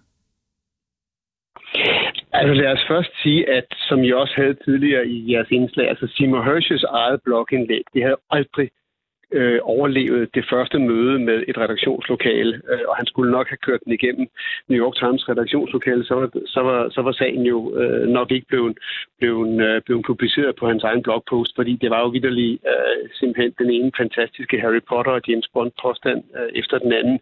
Altså 2.33 2.55
lad 2.55 2.73
os 2.73 2.85
først 2.89 3.13
sige, 3.23 3.51
at 3.51 3.67
som 3.89 4.05
I 4.05 4.13
også 4.13 4.35
havde 4.37 4.57
tidligere 4.65 5.07
i 5.07 5.33
jeres 5.33 5.51
indslag, 5.51 5.89
altså 5.89 6.07
Seymour 6.15 6.43
Hersh's 6.49 6.85
eget 6.89 7.21
blogindlæg, 7.25 7.85
det 7.95 8.03
havde 8.03 8.17
aldrig 8.31 8.69
øh, 9.39 9.59
overlevede 9.63 10.27
det 10.35 10.45
første 10.53 10.79
møde 10.79 11.19
med 11.19 11.39
et 11.49 11.59
redaktionslokale, 11.59 12.55
øh, 12.73 12.85
og 12.89 12.97
han 12.97 13.07
skulle 13.07 13.31
nok 13.31 13.49
have 13.49 13.65
kørt 13.67 13.85
den 13.85 13.93
igennem 13.93 14.27
New 14.69 14.79
York 14.85 14.97
Times 15.03 15.29
redaktionslokale, 15.29 16.05
så 16.05 16.15
var, 16.15 16.29
så 16.47 16.61
var, 16.61 16.89
så 16.91 17.01
var 17.03 17.13
sagen 17.13 17.43
jo 17.43 17.59
øh, 17.81 18.09
nok 18.09 18.31
ikke 18.31 18.47
blevet, 18.47 18.79
blevet, 19.19 19.61
øh, 19.67 19.83
blevet 19.87 20.05
publiceret 20.05 20.57
på 20.57 20.67
hans 20.69 20.83
egen 20.83 21.03
blogpost, 21.03 21.53
fordi 21.57 21.73
det 21.83 21.91
var 21.91 22.01
jo 22.01 22.09
vidderligt 22.09 22.63
øh, 22.73 23.11
simpelthen 23.19 23.53
den 23.59 23.71
ene 23.71 23.93
fantastiske 23.97 24.61
Harry 24.61 24.83
Potter 24.89 25.13
og 25.13 25.23
James 25.29 25.49
Bond 25.55 25.73
påstand 25.83 26.21
øh, 26.39 26.49
efter 26.55 26.79
den 26.79 26.93
anden. 26.93 27.19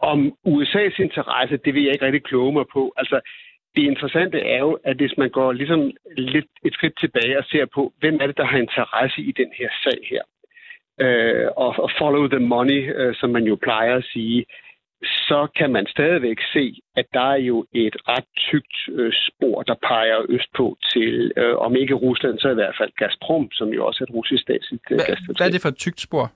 Om 0.00 0.18
USA's 0.48 1.02
interesse, 1.06 1.56
det 1.64 1.74
vil 1.74 1.82
jeg 1.82 1.92
ikke 1.92 2.04
rigtig 2.06 2.24
kloge 2.24 2.52
mig 2.52 2.66
på. 2.72 2.92
Altså, 2.96 3.20
det 3.76 3.82
interessante 3.82 4.38
er 4.38 4.58
jo, 4.58 4.78
at 4.84 4.96
hvis 4.96 5.14
man 5.18 5.30
går 5.30 5.52
ligesom 5.52 5.90
lidt 6.16 6.50
et 6.64 6.72
skridt 6.74 6.98
tilbage 7.00 7.38
og 7.38 7.44
ser 7.44 7.66
på, 7.74 7.92
hvem 8.00 8.18
er 8.20 8.26
det, 8.26 8.36
der 8.36 8.44
har 8.44 8.58
interesse 8.58 9.20
i 9.20 9.32
den 9.32 9.50
her 9.58 9.68
sag 9.84 9.98
her, 10.10 10.22
øh, 11.00 11.46
og, 11.56 11.74
og 11.84 11.90
follow 11.98 12.28
the 12.28 12.38
money, 12.38 12.80
øh, 12.96 13.14
som 13.20 13.30
man 13.30 13.44
jo 13.44 13.56
plejer 13.62 13.94
at 13.96 14.04
sige, 14.12 14.44
så 15.02 15.48
kan 15.58 15.72
man 15.72 15.86
stadigvæk 15.86 16.38
se, 16.52 16.80
at 16.96 17.06
der 17.12 17.26
er 17.34 17.40
jo 17.50 17.66
et 17.72 17.96
ret 18.08 18.28
tykt 18.36 18.76
øh, 18.88 19.12
spor, 19.26 19.62
der 19.62 19.74
peger 19.88 20.18
østpå 20.28 20.76
til, 20.92 21.32
øh, 21.36 21.56
om 21.56 21.76
ikke 21.76 21.94
Rusland, 21.94 22.38
så 22.38 22.48
i 22.50 22.54
hvert 22.54 22.76
fald 22.80 22.90
Gazprom, 22.96 23.48
som 23.52 23.68
jo 23.68 23.86
også 23.86 24.04
er 24.04 24.06
et 24.06 24.14
russisk 24.14 24.42
statsligt 24.42 24.82
øh, 24.90 25.00
Hvad 25.36 25.46
er 25.46 25.50
det 25.50 25.62
for 25.62 25.68
et 25.68 25.76
tykt 25.76 26.00
spor? 26.00 26.32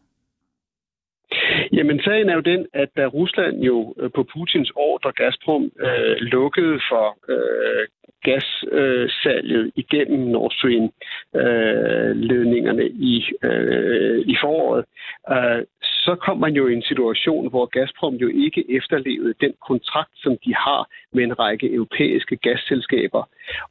Jamen, 1.72 2.00
sagen 2.00 2.28
er 2.28 2.34
jo 2.34 2.40
den, 2.40 2.66
at 2.72 2.88
da 2.96 3.06
Rusland 3.06 3.62
jo 3.62 3.94
øh, 3.98 4.10
på 4.14 4.26
Putins 4.32 4.72
ordre 4.76 5.12
Gazprom 5.12 5.70
øh, 5.80 6.16
lukkede 6.16 6.80
for 6.90 7.18
øh, 7.28 7.86
gassalget 8.24 9.66
øh, 9.66 9.72
igennem 9.76 10.20
Nord 10.20 10.52
Stream-ledningerne 10.52 12.82
øh, 12.82 12.90
i, 12.90 13.24
øh, 13.42 14.18
i 14.26 14.36
foråret, 14.42 14.84
øh, 15.30 15.62
så 16.04 16.14
kom 16.14 16.38
man 16.38 16.54
jo 16.54 16.68
i 16.68 16.74
en 16.74 16.82
situation, 16.82 17.50
hvor 17.50 17.66
Gazprom 17.66 18.14
jo 18.14 18.28
ikke 18.28 18.64
efterlevede 18.76 19.34
den 19.40 19.52
kontrakt, 19.68 20.14
som 20.14 20.32
de 20.44 20.54
har 20.54 20.88
med 21.12 21.24
en 21.24 21.38
række 21.38 21.72
europæiske 21.74 22.36
gasselskaber. 22.36 23.22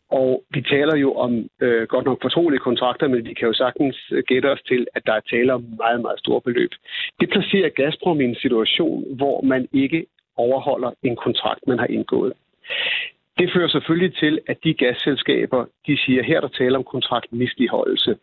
Og 0.09 0.43
vi 0.49 0.61
taler 0.61 0.95
jo 0.95 1.13
om 1.13 1.49
øh, 1.61 1.87
godt 1.87 2.05
nok 2.05 2.21
fortrolige 2.21 2.59
kontrakter, 2.59 3.07
men 3.07 3.25
vi 3.25 3.33
kan 3.33 3.47
jo 3.47 3.53
sagtens 3.53 3.97
gætte 4.27 4.51
os 4.51 4.61
til, 4.61 4.87
at 4.95 5.05
der 5.05 5.13
er 5.13 5.19
tale 5.19 5.53
om 5.53 5.65
meget, 5.77 6.01
meget 6.01 6.19
store 6.19 6.41
beløb. 6.41 6.71
Det 7.19 7.29
placerer 7.29 7.69
Gazprom 7.69 8.21
i 8.21 8.23
en 8.23 8.35
situation, 8.35 9.15
hvor 9.15 9.41
man 9.41 9.67
ikke 9.73 10.05
overholder 10.37 10.91
en 11.03 11.15
kontrakt, 11.15 11.67
man 11.67 11.79
har 11.79 11.87
indgået. 11.87 12.33
Det 13.37 13.51
fører 13.53 13.67
selvfølgelig 13.67 14.15
til, 14.15 14.39
at 14.47 14.57
de 14.63 14.73
gasselskaber, 14.73 15.65
de 15.87 15.97
siger, 16.05 16.23
her 16.23 16.41
der 16.41 16.47
taler 16.47 16.77
om 16.77 16.83
kontraktmisligeholdelse. 16.83 18.17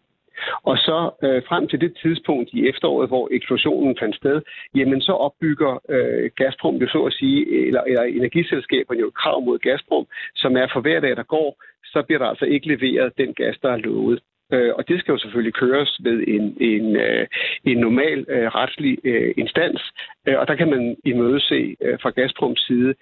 Og 0.62 0.76
så 0.78 1.10
øh, 1.24 1.42
frem 1.48 1.68
til 1.68 1.80
det 1.80 1.92
tidspunkt 2.02 2.48
i 2.52 2.68
efteråret, 2.68 3.08
hvor 3.08 3.28
eksplosionen 3.32 3.96
fandt 4.00 4.16
sted, 4.16 4.42
jamen 4.74 5.00
så 5.00 5.12
opbygger 5.12 5.72
øh, 5.88 6.30
Gazprom 6.36 6.76
jo 6.76 6.88
så 6.88 7.00
at 7.02 7.12
sige, 7.12 7.66
eller, 7.66 7.82
eller 7.82 8.02
energiselskaberne 8.02 9.00
jo 9.00 9.10
krav 9.10 9.40
mod 9.40 9.58
Gazprom, 9.58 10.06
som 10.34 10.56
er 10.56 10.66
for 10.72 10.80
hver 10.80 11.00
dag, 11.00 11.16
der 11.16 11.22
går, 11.22 11.62
så 11.84 12.02
bliver 12.02 12.18
der 12.18 12.26
altså 12.26 12.44
ikke 12.44 12.68
leveret 12.68 13.18
den 13.18 13.34
gas, 13.34 13.56
der 13.62 13.70
er 13.70 13.76
lovet. 13.76 14.20
Øh, 14.52 14.74
og 14.74 14.88
det 14.88 15.00
skal 15.00 15.12
jo 15.12 15.18
selvfølgelig 15.18 15.54
køres 15.54 16.00
ved 16.02 16.24
en, 16.28 16.56
en, 16.60 16.96
øh, 16.96 17.26
en 17.64 17.78
normal 17.78 18.26
øh, 18.28 18.48
retslig 18.48 18.98
øh, 19.04 19.34
instans, 19.36 19.82
øh, 20.28 20.38
og 20.38 20.48
der 20.48 20.54
kan 20.54 20.70
man 20.70 20.96
imødese 21.04 21.76
øh, 21.80 21.98
fra 22.02 22.10
Gazproms 22.10 22.66
side 22.66 22.94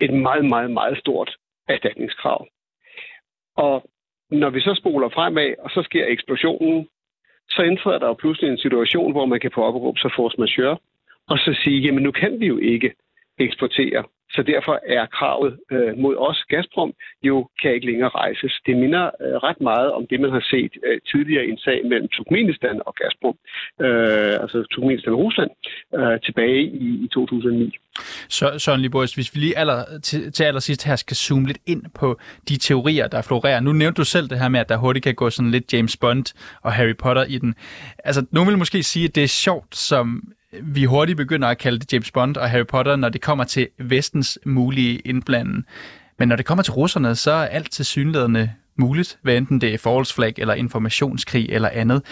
et 0.00 0.14
meget, 0.14 0.44
meget, 0.44 0.70
meget 0.70 0.98
stort 0.98 1.36
erstatningskrav. 1.68 2.46
Og 3.56 3.84
når 4.32 4.50
vi 4.50 4.60
så 4.60 4.74
spoler 4.74 5.08
fremad, 5.08 5.54
og 5.58 5.70
så 5.70 5.82
sker 5.82 6.04
eksplosionen, 6.06 6.88
så 7.48 7.62
indtræder 7.62 7.98
der 7.98 8.06
jo 8.06 8.14
pludselig 8.14 8.50
en 8.50 8.58
situation, 8.58 9.12
hvor 9.12 9.26
man 9.26 9.40
kan 9.40 9.50
få 9.54 9.62
opråb 9.62 9.98
sig 9.98 10.10
force 10.16 10.36
majeure, 10.38 10.78
og 11.28 11.38
så 11.38 11.58
sige, 11.64 11.80
jamen 11.80 12.02
nu 12.02 12.10
kan 12.10 12.40
vi 12.40 12.46
jo 12.46 12.58
ikke 12.58 12.92
eksportere 13.42 14.04
så 14.36 14.42
derfor 14.42 14.80
er 14.86 15.06
kravet 15.06 15.52
øh, 15.72 15.98
mod 15.98 16.14
os, 16.28 16.44
Gazprom, 16.48 16.92
jo 17.22 17.48
kan 17.62 17.74
ikke 17.74 17.86
længere 17.86 18.08
rejses. 18.08 18.52
Det 18.66 18.76
minder 18.76 19.04
øh, 19.22 19.34
ret 19.46 19.60
meget 19.60 19.92
om 19.92 20.06
det, 20.10 20.20
man 20.20 20.30
har 20.30 20.44
set 20.54 20.72
øh, 20.86 21.00
tidligere 21.10 21.46
i 21.46 21.50
en 21.50 21.58
sag 21.58 21.80
mellem 21.90 22.08
Turkmenistan 22.08 22.80
og 22.86 22.94
Gazprom, 22.94 23.36
øh, 23.86 24.34
altså 24.42 24.66
Turkmenistan 24.70 25.12
og 25.12 25.18
Rusland, 25.18 25.50
øh, 25.98 26.20
tilbage 26.26 26.62
i, 26.62 26.88
i 27.04 27.08
2009. 27.14 27.78
Så, 28.28 28.58
Søren 28.58 28.80
Liboris, 28.80 29.14
hvis 29.14 29.34
vi 29.34 29.40
lige 29.40 29.58
aller, 29.58 29.80
til, 30.02 30.32
til 30.32 30.44
allersidst 30.44 30.86
her 30.86 30.96
skal 30.96 31.16
zoome 31.16 31.46
lidt 31.46 31.58
ind 31.66 31.82
på 31.94 32.18
de 32.48 32.56
teorier, 32.58 33.08
der 33.08 33.22
florerer. 33.22 33.60
Nu 33.60 33.72
nævnte 33.72 33.98
du 34.00 34.04
selv 34.04 34.28
det 34.28 34.38
her 34.38 34.48
med, 34.48 34.60
at 34.60 34.68
der 34.68 34.76
hurtigt 34.76 35.04
kan 35.04 35.14
gå 35.14 35.30
sådan 35.30 35.50
lidt 35.50 35.72
James 35.72 35.96
Bond 35.96 36.26
og 36.62 36.72
Harry 36.72 36.96
Potter 36.96 37.24
i 37.24 37.38
den. 37.38 37.54
Altså, 38.04 38.26
nogen 38.30 38.48
vil 38.48 38.58
måske 38.58 38.82
sige, 38.82 39.04
at 39.08 39.14
det 39.14 39.22
er 39.22 39.28
sjovt 39.28 39.76
som 39.76 40.32
vi 40.62 40.84
hurtigt 40.84 41.16
begynder 41.16 41.48
at 41.48 41.58
kalde 41.58 41.78
det 41.78 41.92
James 41.92 42.12
Bond 42.12 42.36
og 42.36 42.50
Harry 42.50 42.66
Potter, 42.66 42.96
når 42.96 43.08
det 43.08 43.22
kommer 43.22 43.44
til 43.44 43.68
vestens 43.78 44.38
mulige 44.46 44.98
indblanden. 44.98 45.66
Men 46.18 46.28
når 46.28 46.36
det 46.36 46.46
kommer 46.46 46.62
til 46.62 46.72
russerne, 46.72 47.14
så 47.14 47.30
er 47.30 47.46
alt 47.46 47.70
til 47.70 47.84
synlædende 47.84 48.50
muligt, 48.76 49.18
hvad 49.22 49.36
enten 49.36 49.60
det 49.60 49.74
er 49.74 49.78
false 49.78 50.14
flag 50.14 50.34
eller 50.38 50.54
informationskrig 50.54 51.46
eller 51.50 51.68
andet. 51.68 52.02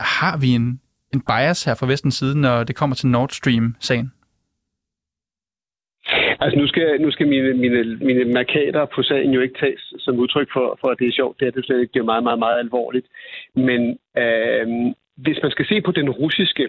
Har 0.00 0.38
vi 0.40 0.48
en, 0.54 0.80
en 1.14 1.20
bias 1.20 1.64
her 1.64 1.74
fra 1.74 1.86
vestens 1.86 2.14
side, 2.14 2.40
når 2.40 2.64
det 2.64 2.76
kommer 2.76 2.96
til 2.96 3.08
Nord 3.08 3.28
Stream-sagen? 3.28 4.12
Altså 6.42 6.58
nu 6.58 6.66
skal, 6.66 7.00
nu 7.00 7.10
skal 7.10 7.26
mine, 7.28 7.54
mine, 7.54 7.96
mine 7.96 8.24
markader 8.24 8.86
på 8.94 9.02
sagen 9.02 9.30
jo 9.30 9.40
ikke 9.40 9.58
tages 9.60 9.94
som 9.98 10.18
udtryk 10.18 10.48
for, 10.52 10.78
for 10.80 10.88
at 10.88 10.98
det 10.98 11.08
er 11.08 11.12
sjovt. 11.12 11.40
Det 11.40 11.46
er 11.48 11.50
det 11.50 11.64
slet 11.64 11.80
ikke. 11.80 11.92
Det 11.92 12.00
er 12.00 12.12
meget, 12.12 12.22
meget, 12.22 12.38
meget 12.38 12.58
alvorligt. 12.58 13.06
Men 13.54 13.80
øh, 14.22 14.66
hvis 15.16 15.38
man 15.42 15.50
skal 15.50 15.66
se 15.66 15.80
på 15.80 15.92
den 15.92 16.10
russiske 16.10 16.68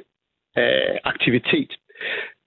aktivitet, 1.22 1.72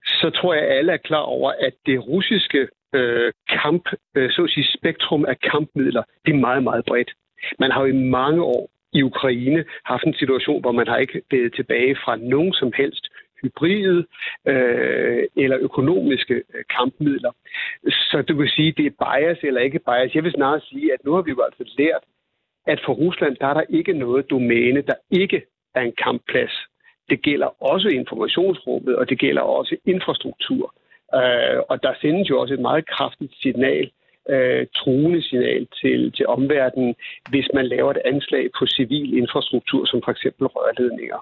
så 0.04 0.30
tror 0.30 0.54
jeg, 0.54 0.62
at 0.62 0.78
alle 0.78 0.92
er 0.92 0.96
klar 0.96 1.26
over, 1.36 1.50
at 1.50 1.74
det 1.86 2.06
russiske 2.08 2.68
øh, 2.94 3.32
kamp, 3.48 3.84
øh, 4.14 4.30
så 4.30 4.42
at 4.44 4.50
sige, 4.50 4.66
spektrum 4.78 5.24
af 5.24 5.40
kampmidler, 5.40 6.02
det 6.24 6.34
er 6.34 6.38
meget, 6.48 6.62
meget 6.62 6.84
bredt. 6.84 7.10
Man 7.58 7.70
har 7.70 7.80
jo 7.80 7.86
i 7.86 8.04
mange 8.20 8.42
år 8.42 8.70
i 8.92 9.02
Ukraine 9.02 9.64
haft 9.84 10.04
en 10.04 10.14
situation, 10.14 10.60
hvor 10.60 10.72
man 10.72 10.88
har 10.88 10.96
ikke 10.96 11.22
været 11.30 11.54
tilbage 11.54 11.96
fra 12.04 12.16
nogen 12.16 12.52
som 12.52 12.72
helst 12.76 13.08
hybride 13.42 14.06
øh, 14.46 15.22
eller 15.36 15.58
økonomiske 15.60 16.34
øh, 16.34 16.64
kampmidler. 16.76 17.32
Så 17.88 18.24
du 18.28 18.36
kan 18.36 18.48
sige, 18.48 18.72
det 18.72 18.86
er 18.86 18.98
bias 19.04 19.38
eller 19.42 19.60
ikke 19.60 19.78
bias. 19.78 20.14
Jeg 20.14 20.24
vil 20.24 20.32
snarere 20.32 20.60
sige, 20.60 20.92
at 20.92 21.04
nu 21.04 21.12
har 21.14 21.22
vi 21.22 21.30
jo 21.30 21.42
altså 21.42 21.74
lært, 21.78 22.04
at 22.66 22.80
for 22.84 22.92
Rusland, 22.92 23.36
der 23.36 23.46
er 23.46 23.54
der 23.54 23.64
ikke 23.68 23.92
noget 23.92 24.30
domæne, 24.30 24.82
der 24.82 24.94
ikke 25.10 25.42
er 25.74 25.80
en 25.80 25.94
kampplads. 26.04 26.66
Det 27.10 27.22
gælder 27.22 27.62
også 27.72 27.88
informationsrummet, 27.88 28.96
og 28.96 29.08
det 29.10 29.18
gælder 29.18 29.42
også 29.42 29.76
infrastruktur. 29.86 30.74
Øh, 31.14 31.58
og 31.70 31.82
der 31.82 31.92
sendes 32.00 32.30
jo 32.30 32.40
også 32.40 32.54
et 32.54 32.60
meget 32.60 32.88
kraftigt 32.88 33.34
signal, 33.42 33.90
øh, 34.30 34.66
truende 34.76 35.22
signal 35.28 35.66
til, 35.80 36.12
til 36.12 36.26
omverdenen, 36.26 36.94
hvis 37.30 37.48
man 37.54 37.66
laver 37.66 37.90
et 37.90 38.02
anslag 38.04 38.44
på 38.58 38.66
civil 38.66 39.18
infrastruktur, 39.18 39.84
som 39.86 40.00
for 40.04 40.10
eksempel 40.10 40.46
rørledninger. 40.46 41.20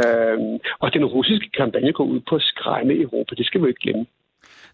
Øh, 0.00 0.38
og 0.78 0.92
den 0.92 1.04
russiske 1.04 1.50
kampagne 1.58 1.92
går 1.92 2.04
ud 2.04 2.20
på 2.28 2.34
at 2.34 2.42
skræmme 2.42 2.94
Europa. 2.94 3.34
Det 3.34 3.46
skal 3.46 3.62
vi 3.62 3.68
ikke 3.68 3.80
glemme. 3.80 4.06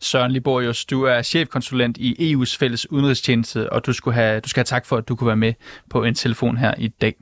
Søren 0.00 0.32
Liborius, 0.32 0.84
du 0.84 1.02
er 1.04 1.22
chefkonsulent 1.22 1.98
i 1.98 2.10
EU's 2.32 2.58
fælles 2.60 2.92
udenrigstjeneste, 2.92 3.72
og 3.72 3.86
du, 3.86 3.92
skulle 3.92 4.14
have, 4.14 4.40
du 4.40 4.48
skal 4.48 4.60
have 4.60 4.64
tak 4.76 4.86
for, 4.86 4.96
at 4.96 5.08
du 5.08 5.16
kunne 5.16 5.26
være 5.26 5.36
med 5.36 5.52
på 5.90 6.04
en 6.04 6.14
telefon 6.14 6.56
her 6.56 6.74
i 6.78 6.88
dag. 6.88 7.14